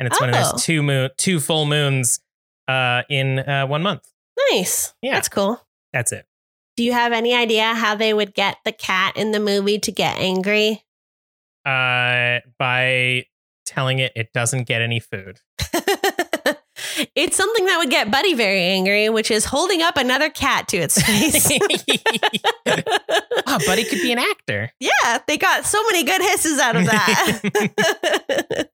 And 0.00 0.06
it's 0.08 0.20
when 0.20 0.30
Oh. 0.30 0.32
there's 0.32 0.64
two 0.64 0.82
moon, 0.82 1.10
two 1.18 1.38
full 1.38 1.66
moons 1.66 2.20
uh, 2.66 3.02
in 3.10 3.38
uh, 3.38 3.66
one 3.66 3.82
month. 3.82 4.08
nice. 4.50 4.94
Yeah. 5.02 5.12
That's 5.14 5.28
cool. 5.28 5.60
That's 5.92 6.10
it. 6.10 6.26
Do 6.76 6.82
you 6.84 6.92
have 6.92 7.12
any 7.12 7.34
idea 7.34 7.74
how 7.74 7.94
they 7.94 8.14
would 8.14 8.32
get 8.34 8.56
the 8.64 8.72
cat 8.72 9.16
in 9.16 9.30
the 9.32 9.40
movie 9.40 9.78
to 9.80 9.92
get 9.92 10.16
angry? 10.18 10.82
Uh, 11.66 12.40
by 12.58 13.26
telling 13.66 13.98
it 13.98 14.12
it 14.16 14.32
doesn't 14.32 14.64
get 14.64 14.80
any 14.80 14.98
food. 14.98 15.40
it's 17.14 17.36
something 17.36 17.66
that 17.66 17.76
would 17.78 17.90
get 17.90 18.10
Buddy 18.10 18.32
very 18.34 18.62
angry, 18.62 19.10
which 19.10 19.30
is 19.30 19.44
holding 19.44 19.82
up 19.82 19.98
another 19.98 20.30
cat 20.30 20.68
to 20.68 20.78
its 20.78 21.00
face. 21.02 21.50
oh, 23.46 23.58
Buddy 23.66 23.84
could 23.84 24.00
be 24.00 24.12
an 24.12 24.18
actor. 24.18 24.72
yeah, 24.80 25.18
they 25.26 25.36
got 25.36 25.66
so 25.66 25.82
many 25.90 26.04
good 26.04 26.22
hisses 26.22 26.58
out 26.58 26.76
of 26.76 26.86
that. 26.86 28.69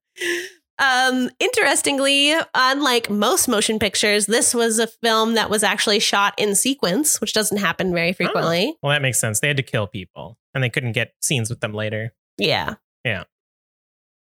Um, 0.79 1.31
interestingly, 1.39 2.35
unlike 2.55 3.09
most 3.09 3.49
motion 3.49 3.79
pictures, 3.79 4.27
this 4.27 4.55
was 4.55 4.79
a 4.79 4.87
film 4.87 5.35
that 5.35 5.49
was 5.49 5.63
actually 5.63 6.01
shot 6.01 6.35
in 6.37 6.55
sequence, 6.55 7.21
which 7.21 7.33
doesn't 7.33 7.59
happen 7.59 7.95
very 7.95 8.13
frequently. 8.13 8.77
Well, 8.83 8.93
that 8.93 9.03
makes 9.03 9.19
sense. 9.19 9.41
They 9.41 9.49
had 9.49 9.57
to 9.57 9.63
kill 9.63 9.87
people 9.87 10.39
and 10.55 10.63
they 10.63 10.71
couldn't 10.71 10.93
get 10.93 11.15
scenes 11.23 11.49
with 11.49 11.61
them 11.61 11.73
later. 11.73 12.13
Yeah. 12.37 12.75
Yeah. 13.05 13.25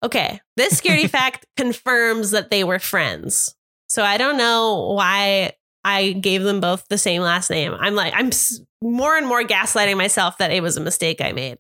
Okay. 0.03 0.41
This 0.55 0.79
scaredy 0.79 1.09
fact 1.09 1.47
confirms 1.57 2.31
that 2.31 2.51
they 2.51 2.63
were 2.63 2.79
friends. 2.79 3.55
So 3.87 4.03
I 4.03 4.17
don't 4.17 4.37
know 4.37 4.93
why 4.95 5.53
I 5.83 6.13
gave 6.13 6.43
them 6.43 6.61
both 6.61 6.87
the 6.87 6.97
same 6.97 7.21
last 7.21 7.49
name. 7.49 7.75
I'm 7.77 7.95
like, 7.95 8.13
I'm 8.15 8.29
more 8.81 9.15
and 9.15 9.27
more 9.27 9.43
gaslighting 9.43 9.97
myself 9.97 10.37
that 10.37 10.51
it 10.51 10.61
was 10.61 10.77
a 10.77 10.81
mistake 10.81 11.21
I 11.21 11.31
made. 11.31 11.57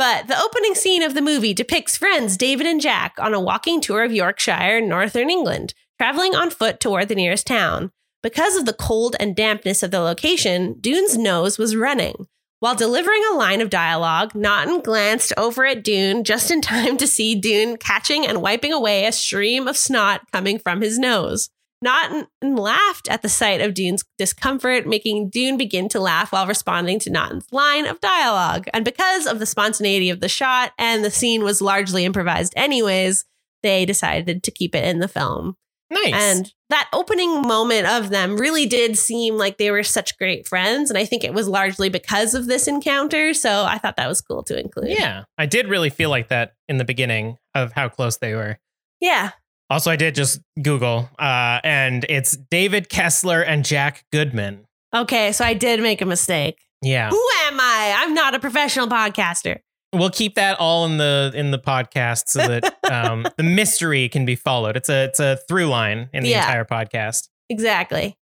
But 0.00 0.28
the 0.28 0.42
opening 0.42 0.74
scene 0.74 1.02
of 1.02 1.12
the 1.12 1.20
movie 1.20 1.52
depicts 1.52 1.98
friends 1.98 2.38
David 2.38 2.66
and 2.66 2.80
Jack 2.80 3.16
on 3.18 3.34
a 3.34 3.40
walking 3.40 3.82
tour 3.82 4.02
of 4.02 4.14
Yorkshire, 4.14 4.80
northern 4.80 5.28
England, 5.28 5.74
traveling 5.98 6.34
on 6.34 6.48
foot 6.48 6.80
toward 6.80 7.08
the 7.08 7.14
nearest 7.14 7.46
town. 7.46 7.90
Because 8.22 8.56
of 8.56 8.64
the 8.64 8.72
cold 8.72 9.14
and 9.20 9.36
dampness 9.36 9.82
of 9.82 9.90
the 9.90 10.00
location, 10.00 10.78
Dunne's 10.80 11.18
nose 11.18 11.58
was 11.58 11.76
running. 11.76 12.28
While 12.60 12.76
delivering 12.76 13.22
a 13.30 13.36
line 13.36 13.60
of 13.60 13.68
dialogue, 13.68 14.34
Naughton 14.34 14.80
glanced 14.80 15.34
over 15.36 15.66
at 15.66 15.84
Dunne 15.84 16.24
just 16.24 16.50
in 16.50 16.62
time 16.62 16.96
to 16.96 17.06
see 17.06 17.38
Dunne 17.38 17.76
catching 17.76 18.26
and 18.26 18.40
wiping 18.40 18.72
away 18.72 19.04
a 19.04 19.12
stream 19.12 19.68
of 19.68 19.76
snot 19.76 20.22
coming 20.32 20.58
from 20.58 20.80
his 20.80 20.98
nose. 20.98 21.50
Naughton 21.82 22.26
laughed 22.42 23.08
at 23.08 23.22
the 23.22 23.28
sight 23.28 23.60
of 23.60 23.74
Dunne's 23.74 24.04
discomfort, 24.18 24.86
making 24.86 25.30
Dunne 25.30 25.56
begin 25.56 25.88
to 25.90 26.00
laugh 26.00 26.32
while 26.32 26.46
responding 26.46 26.98
to 27.00 27.10
Naughton's 27.10 27.46
line 27.52 27.86
of 27.86 28.00
dialogue. 28.00 28.66
And 28.74 28.84
because 28.84 29.26
of 29.26 29.38
the 29.38 29.46
spontaneity 29.46 30.10
of 30.10 30.20
the 30.20 30.28
shot 30.28 30.72
and 30.78 31.04
the 31.04 31.10
scene 31.10 31.42
was 31.42 31.62
largely 31.62 32.04
improvised 32.04 32.52
anyways, 32.56 33.24
they 33.62 33.84
decided 33.86 34.42
to 34.42 34.50
keep 34.50 34.74
it 34.74 34.84
in 34.84 34.98
the 34.98 35.08
film. 35.08 35.56
Nice. 35.90 36.12
And 36.14 36.52
that 36.68 36.88
opening 36.92 37.42
moment 37.42 37.86
of 37.86 38.10
them 38.10 38.36
really 38.36 38.64
did 38.64 38.96
seem 38.96 39.36
like 39.36 39.58
they 39.58 39.72
were 39.72 39.82
such 39.82 40.16
great 40.18 40.46
friends. 40.46 40.88
And 40.88 40.96
I 40.96 41.04
think 41.04 41.24
it 41.24 41.34
was 41.34 41.48
largely 41.48 41.88
because 41.88 42.34
of 42.34 42.46
this 42.46 42.68
encounter. 42.68 43.34
So 43.34 43.64
I 43.64 43.78
thought 43.78 43.96
that 43.96 44.08
was 44.08 44.20
cool 44.20 44.44
to 44.44 44.58
include. 44.58 44.90
yeah, 44.90 45.24
I 45.36 45.46
did 45.46 45.66
really 45.66 45.90
feel 45.90 46.10
like 46.10 46.28
that 46.28 46.52
in 46.68 46.76
the 46.76 46.84
beginning 46.84 47.38
of 47.56 47.72
how 47.72 47.88
close 47.88 48.18
they 48.18 48.34
were. 48.34 48.58
Yeah. 49.00 49.30
Also, 49.70 49.90
I 49.90 49.96
did 49.96 50.14
just 50.16 50.40
Google, 50.60 51.08
uh, 51.18 51.60
and 51.62 52.04
it's 52.08 52.36
David 52.36 52.88
Kessler 52.88 53.40
and 53.42 53.64
Jack 53.64 54.04
Goodman. 54.12 54.66
Okay, 54.94 55.30
so 55.30 55.44
I 55.44 55.54
did 55.54 55.80
make 55.80 56.02
a 56.02 56.06
mistake. 56.06 56.58
Yeah. 56.82 57.08
Who 57.10 57.28
am 57.46 57.60
I? 57.60 57.94
I'm 57.98 58.12
not 58.14 58.34
a 58.34 58.40
professional 58.40 58.88
podcaster. 58.88 59.58
We'll 59.92 60.10
keep 60.10 60.34
that 60.34 60.58
all 60.58 60.86
in 60.86 60.96
the 60.98 61.32
in 61.34 61.50
the 61.52 61.58
podcast 61.58 62.24
so 62.28 62.46
that 62.46 62.74
um, 62.90 63.26
the 63.36 63.42
mystery 63.44 64.08
can 64.08 64.24
be 64.24 64.34
followed. 64.34 64.76
It's 64.76 64.88
a 64.88 65.04
it's 65.04 65.20
a 65.20 65.38
through 65.48 65.66
line 65.66 66.08
in 66.12 66.24
the 66.24 66.30
Yeah. 66.30 66.40
entire 66.42 66.64
podcast. 66.64 67.28
Exactly. 67.48 68.16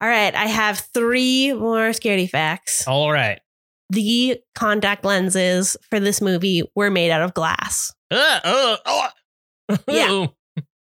All 0.00 0.08
right, 0.08 0.34
I 0.34 0.46
have 0.46 0.78
three 0.92 1.52
more 1.52 1.90
scaredy 1.90 2.28
facts. 2.28 2.86
All 2.88 3.12
right. 3.12 3.40
The 3.90 4.40
contact 4.56 5.04
lenses 5.04 5.76
for 5.90 6.00
this 6.00 6.20
movie 6.20 6.62
were 6.74 6.90
made 6.90 7.10
out 7.12 7.22
of 7.22 7.32
glass. 7.34 7.92
Uh, 8.10 8.40
uh, 8.44 8.76
oh. 8.86 9.08
Yeah. 9.88 10.26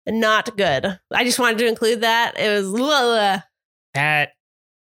Not 0.08 0.56
good. 0.56 0.98
I 1.12 1.24
just 1.24 1.38
wanted 1.38 1.58
to 1.58 1.66
include 1.66 2.00
that. 2.00 2.38
It 2.38 2.48
was 2.48 2.72
That 3.94 4.30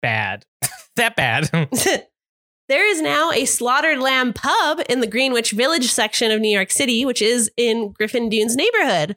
bad. 0.03 0.45
that 0.97 1.17
bad. 1.17 1.51
there 2.69 2.89
is 2.89 3.03
now 3.03 3.33
a 3.33 3.45
slaughtered 3.45 3.99
lamb 3.99 4.33
pub 4.33 4.81
in 4.89 5.01
the 5.01 5.07
Greenwich 5.07 5.51
Village 5.53 5.91
section 5.91 6.31
of 6.31 6.41
New 6.41 6.55
York 6.55 6.71
City, 6.71 7.05
which 7.05 7.23
is 7.23 7.51
in 7.57 7.93
Griffin 7.93 8.29
Dunne's 8.29 8.57
neighborhood. 8.57 9.17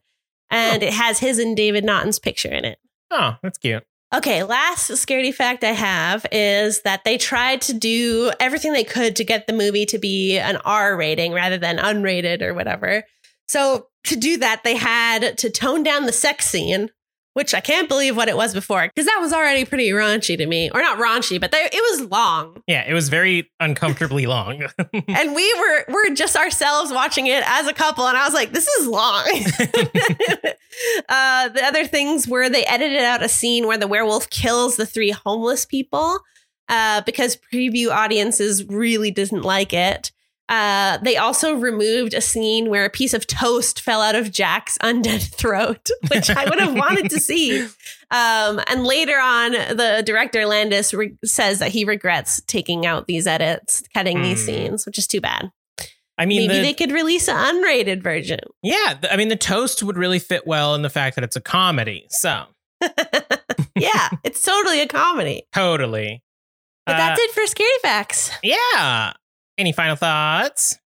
And 0.49 0.81
it 0.81 0.93
has 0.93 1.19
his 1.19 1.37
and 1.37 1.55
David 1.55 1.83
Naughton's 1.83 2.17
picture 2.17 2.51
in 2.51 2.65
it. 2.65 2.79
oh, 3.11 3.35
that's 3.43 3.59
cute. 3.59 3.83
Okay, 4.11 4.41
last 4.41 4.89
scaredy 4.89 5.31
fact 5.31 5.63
I 5.63 5.73
have 5.73 6.25
is 6.31 6.81
that 6.81 7.03
they 7.03 7.15
tried 7.19 7.61
to 7.61 7.73
do 7.73 8.31
everything 8.39 8.73
they 8.73 8.83
could 8.83 9.15
to 9.17 9.23
get 9.23 9.45
the 9.45 9.53
movie 9.53 9.85
to 9.85 9.99
be 9.99 10.39
an 10.39 10.57
R 10.65 10.97
rating 10.97 11.31
rather 11.31 11.59
than 11.59 11.77
unrated 11.77 12.41
or 12.41 12.55
whatever. 12.55 13.03
So 13.47 13.88
to 14.05 14.15
do 14.15 14.37
that, 14.37 14.63
they 14.63 14.75
had 14.75 15.37
to 15.39 15.49
tone 15.49 15.83
down 15.83 16.05
the 16.05 16.11
sex 16.11 16.47
scene, 16.49 16.89
which 17.33 17.53
I 17.53 17.59
can't 17.59 17.87
believe 17.87 18.15
what 18.17 18.27
it 18.27 18.35
was 18.35 18.53
before 18.53 18.87
because 18.87 19.05
that 19.05 19.19
was 19.21 19.33
already 19.33 19.65
pretty 19.65 19.89
raunchy 19.89 20.37
to 20.37 20.45
me, 20.45 20.69
or 20.71 20.81
not 20.81 20.97
raunchy, 20.97 21.39
but 21.39 21.51
they, 21.51 21.69
it 21.71 21.99
was 21.99 22.09
long, 22.09 22.61
Yeah, 22.67 22.85
it 22.87 22.93
was 22.93 23.09
very 23.09 23.49
uncomfortably 23.59 24.25
long. 24.25 24.63
and 24.93 25.35
we 25.35 25.53
were 25.59 25.85
we're 25.89 26.15
just 26.15 26.35
ourselves 26.35 26.91
watching 26.91 27.27
it 27.27 27.43
as 27.45 27.67
a 27.67 27.73
couple, 27.73 28.07
and 28.07 28.17
I 28.17 28.25
was 28.25 28.33
like, 28.33 28.51
this 28.51 28.67
is 28.67 28.87
long. 28.87 29.25
uh, 31.09 31.49
the 31.49 31.61
other 31.63 31.85
things 31.85 32.27
were 32.27 32.49
they 32.49 32.65
edited 32.65 33.01
out 33.01 33.23
a 33.23 33.29
scene 33.29 33.67
where 33.67 33.77
the 33.77 33.87
werewolf 33.87 34.29
kills 34.29 34.77
the 34.77 34.85
three 34.85 35.11
homeless 35.11 35.65
people 35.65 36.19
uh, 36.69 37.01
because 37.01 37.37
preview 37.51 37.89
audiences 37.89 38.65
really 38.65 39.11
didn't 39.11 39.41
like 39.41 39.73
it. 39.73 40.11
Uh, 40.49 40.97
they 41.03 41.15
also 41.15 41.53
removed 41.53 42.13
a 42.15 42.21
scene 42.21 42.69
where 42.69 42.83
a 42.83 42.89
piece 42.89 43.13
of 43.13 43.27
toast 43.27 43.79
fell 43.81 44.01
out 44.01 44.15
of 44.15 44.31
Jack's 44.31 44.77
undead 44.79 45.21
throat, 45.35 45.89
which 46.11 46.29
I 46.29 46.43
would 46.49 46.59
have 46.59 46.73
wanted 46.73 47.09
to 47.11 47.19
see. 47.19 47.61
Um, 48.11 48.59
and 48.67 48.83
later 48.83 49.17
on, 49.19 49.51
the 49.51 50.01
director 50.05 50.45
Landis 50.47 50.91
re- 50.93 51.15
says 51.23 51.59
that 51.59 51.69
he 51.71 51.85
regrets 51.85 52.41
taking 52.47 52.85
out 52.87 53.05
these 53.05 53.27
edits, 53.27 53.83
cutting 53.93 54.23
these 54.23 54.41
Hmm. 54.41 54.45
scenes, 54.47 54.85
which 54.87 54.97
is 54.97 55.05
too 55.05 55.21
bad. 55.21 55.51
I 56.17 56.25
mean, 56.25 56.47
Maybe 56.47 56.55
the- 56.57 56.63
they 56.63 56.73
could 56.73 56.91
release 56.91 57.29
an 57.29 57.35
unrated 57.37 58.01
version. 58.01 58.39
yeah, 58.63 58.95
I 59.09 59.15
mean, 59.15 59.27
the 59.29 59.35
toast 59.37 59.83
would 59.83 59.97
really 59.97 60.19
fit 60.19 60.45
well 60.47 60.73
in 60.75 60.81
the 60.81 60.89
fact 60.89 61.15
that 61.15 61.23
it's 61.23 61.35
a 61.35 61.41
comedy. 61.41 62.07
So 62.09 62.45
yeah, 63.75 64.09
it's 64.23 64.41
totally 64.41 64.81
a 64.81 64.87
comedy. 64.87 65.43
totally. 65.53 66.23
But 66.85 66.95
Uh, 66.95 66.97
that's 66.97 67.21
it 67.21 67.31
for 67.31 67.45
Scary 67.47 67.69
Facts. 67.81 68.31
Yeah. 68.43 69.13
Any 69.59 69.73
final 69.73 69.97
thoughts? 69.97 70.79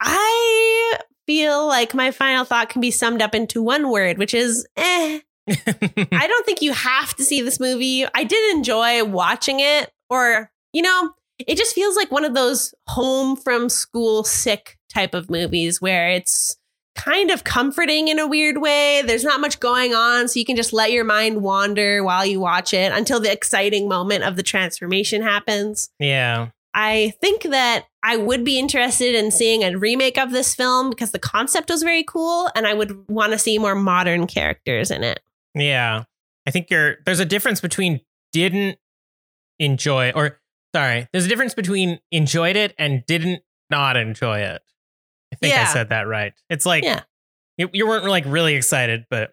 I 0.00 0.98
feel 1.26 1.66
like 1.66 1.94
my 1.94 2.12
final 2.12 2.44
thought 2.44 2.68
can 2.68 2.80
be 2.80 2.92
summed 2.92 3.20
up 3.20 3.34
into 3.34 3.60
one 3.60 3.90
word, 3.90 4.18
which 4.18 4.32
is 4.34 4.64
eh. 4.76 5.18
I 5.48 6.26
don't 6.28 6.46
think 6.46 6.62
you 6.62 6.72
have 6.72 7.16
to 7.16 7.24
see 7.24 7.42
this 7.42 7.58
movie. 7.58 8.06
I 8.14 8.22
did 8.22 8.54
enjoy 8.54 9.02
watching 9.02 9.58
it, 9.58 9.90
or, 10.08 10.48
you 10.72 10.82
know, 10.82 11.10
it 11.40 11.58
just 11.58 11.74
feels 11.74 11.96
like 11.96 12.12
one 12.12 12.24
of 12.24 12.34
those 12.34 12.72
home 12.86 13.34
from 13.34 13.68
school 13.68 14.22
sick 14.22 14.78
type 14.88 15.12
of 15.12 15.28
movies 15.28 15.82
where 15.82 16.08
it's 16.08 16.56
kind 16.94 17.32
of 17.32 17.42
comforting 17.42 18.06
in 18.06 18.20
a 18.20 18.28
weird 18.28 18.58
way. 18.58 19.02
There's 19.04 19.24
not 19.24 19.40
much 19.40 19.58
going 19.58 19.92
on, 19.92 20.28
so 20.28 20.38
you 20.38 20.44
can 20.44 20.54
just 20.54 20.72
let 20.72 20.92
your 20.92 21.04
mind 21.04 21.42
wander 21.42 22.04
while 22.04 22.24
you 22.24 22.38
watch 22.38 22.72
it 22.72 22.92
until 22.92 23.18
the 23.18 23.32
exciting 23.32 23.88
moment 23.88 24.22
of 24.22 24.36
the 24.36 24.44
transformation 24.44 25.20
happens. 25.20 25.90
yeah. 25.98 26.50
I 26.74 27.12
think 27.20 27.44
that 27.44 27.86
I 28.02 28.16
would 28.16 28.44
be 28.44 28.58
interested 28.58 29.14
in 29.14 29.30
seeing 29.30 29.62
a 29.62 29.78
remake 29.78 30.18
of 30.18 30.32
this 30.32 30.54
film 30.54 30.90
because 30.90 31.12
the 31.12 31.18
concept 31.20 31.70
was 31.70 31.82
very 31.82 32.02
cool 32.02 32.50
and 32.56 32.66
I 32.66 32.74
would 32.74 33.08
want 33.08 33.32
to 33.32 33.38
see 33.38 33.58
more 33.58 33.76
modern 33.76 34.26
characters 34.26 34.90
in 34.90 35.04
it. 35.04 35.20
Yeah. 35.54 36.04
I 36.46 36.50
think 36.50 36.68
you're 36.70 36.96
there's 37.06 37.20
a 37.20 37.24
difference 37.24 37.60
between 37.60 38.00
didn't 38.32 38.78
enjoy 39.60 40.10
or 40.10 40.40
sorry, 40.74 41.08
there's 41.12 41.24
a 41.24 41.28
difference 41.28 41.54
between 41.54 42.00
enjoyed 42.10 42.56
it 42.56 42.74
and 42.78 43.06
didn't 43.06 43.42
not 43.70 43.96
enjoy 43.96 44.40
it. 44.40 44.60
I 45.32 45.36
think 45.36 45.54
I 45.54 45.64
said 45.64 45.88
that 45.90 46.02
right. 46.08 46.32
It's 46.50 46.66
like 46.66 46.84
Yeah. 46.84 47.02
you, 47.56 47.70
you 47.72 47.86
weren't 47.86 48.04
like 48.04 48.24
really 48.26 48.54
excited, 48.54 49.04
but 49.10 49.32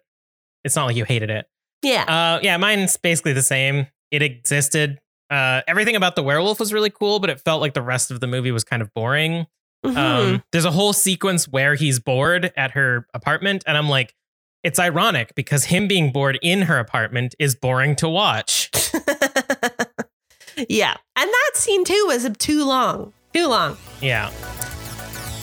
it's 0.64 0.76
not 0.76 0.86
like 0.86 0.96
you 0.96 1.04
hated 1.04 1.28
it. 1.30 1.46
Yeah. 1.82 2.04
Uh 2.04 2.40
yeah, 2.42 2.56
mine's 2.56 2.96
basically 2.96 3.32
the 3.32 3.42
same. 3.42 3.88
It 4.12 4.22
existed. 4.22 5.00
Uh 5.32 5.62
everything 5.66 5.96
about 5.96 6.14
the 6.14 6.22
werewolf 6.22 6.60
was 6.60 6.72
really 6.72 6.90
cool, 6.90 7.18
but 7.18 7.30
it 7.30 7.40
felt 7.40 7.60
like 7.60 7.74
the 7.74 7.82
rest 7.82 8.10
of 8.10 8.20
the 8.20 8.26
movie 8.26 8.52
was 8.52 8.64
kind 8.64 8.82
of 8.82 8.92
boring. 8.94 9.46
Mhm. 9.84 9.96
Um, 9.96 10.42
there's 10.52 10.64
a 10.64 10.70
whole 10.70 10.92
sequence 10.92 11.48
where 11.48 11.74
he's 11.74 11.98
bored 11.98 12.52
at 12.56 12.72
her 12.72 13.06
apartment, 13.14 13.64
and 13.66 13.76
I'm 13.76 13.88
like, 13.88 14.14
it's 14.62 14.78
ironic 14.78 15.34
because 15.34 15.64
him 15.64 15.88
being 15.88 16.12
bored 16.12 16.38
in 16.42 16.62
her 16.62 16.78
apartment 16.78 17.34
is 17.40 17.54
boring 17.56 17.96
to 17.96 18.08
watch. 18.08 18.70
yeah. 20.68 20.96
And 21.16 21.28
that 21.30 21.50
scene 21.54 21.84
too 21.84 22.04
was 22.06 22.28
too 22.38 22.64
long. 22.64 23.12
Too 23.34 23.48
long. 23.48 23.76
Yeah. 24.00 24.30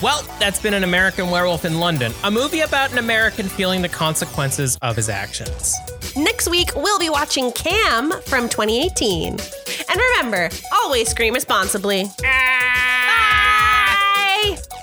Well, 0.02 0.22
that's 0.38 0.58
been 0.58 0.72
An 0.72 0.84
American 0.84 1.28
Werewolf 1.28 1.66
in 1.66 1.78
London, 1.78 2.12
a 2.24 2.30
movie 2.30 2.60
about 2.60 2.92
an 2.92 2.98
American 2.98 3.46
feeling 3.48 3.82
the 3.82 3.88
consequences 3.90 4.78
of 4.80 4.96
his 4.96 5.10
actions. 5.10 5.76
Next 6.16 6.48
week, 6.50 6.70
we'll 6.74 6.98
be 6.98 7.10
watching 7.10 7.52
Cam 7.52 8.10
from 8.22 8.48
2018. 8.48 9.32
And 9.88 10.00
remember, 10.16 10.48
always 10.72 11.08
scream 11.08 11.34
responsibly. 11.34 12.04
Bye! 12.22 12.26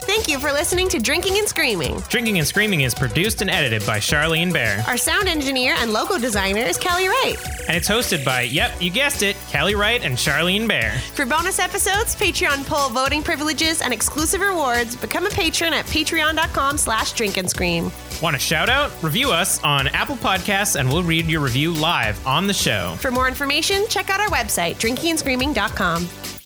Thank 0.04 0.30
you 0.30 0.40
for 0.40 0.52
listening 0.54 0.88
to 0.90 1.00
Drinking 1.00 1.38
and 1.38 1.48
Screaming. 1.48 2.00
Drinking 2.10 2.38
and 2.38 2.48
Screaming 2.48 2.82
is 2.82 2.96
produced 2.96 3.42
and 3.42 3.50
edited 3.50 3.86
by 3.86 4.00
Charlene 4.00 4.54
Bear, 4.54 4.82
Our 4.88 4.96
sound 4.98 5.28
engineer 5.28 5.76
and 5.78 5.92
logo 5.92 6.18
designer 6.18 6.62
is 6.62 6.78
Kelly 6.78 7.08
Wright. 7.10 7.36
and 7.68 7.76
it's 7.76 7.90
hosted 7.90 8.24
by, 8.24 8.42
yep, 8.44 8.72
you 8.82 8.90
guessed 8.90 9.22
it, 9.22 9.36
Kelly 9.50 9.76
Wright 9.76 10.02
and 10.04 10.16
Charlene 10.16 10.66
Bear. 10.68 10.92
For 11.13 11.26
bonus 11.26 11.60
episodes, 11.60 12.16
Patreon 12.16 12.66
poll 12.66 12.90
voting 12.90 13.22
privileges, 13.22 13.82
and 13.82 13.94
exclusive 13.94 14.40
rewards, 14.42 14.96
become 14.96 15.26
a 15.26 15.30
patron 15.30 15.74
at 15.74 15.86
patreon.com 15.88 16.78
slash 16.78 17.12
drink 17.12 17.36
and 17.38 17.50
scream. 17.50 17.92
Want 18.21 18.36
a 18.36 18.39
shout 18.39 18.69
out? 18.69 18.91
Review 19.03 19.32
us 19.32 19.63
on 19.63 19.88
Apple 19.89 20.15
Podcasts, 20.15 20.80
and 20.80 20.89
we'll 20.89 21.03
read 21.03 21.27
your 21.27 21.41
review 21.41 21.73
live 21.73 22.25
on 22.25 22.47
the 22.47 22.53
show. 22.53 22.95
For 22.99 23.12
more 23.12 23.27
information, 23.27 23.86
check 23.89 24.10
out 24.10 24.19
our 24.19 24.30
website, 24.30 24.75
drinkingandscreaming.com. 24.77 26.37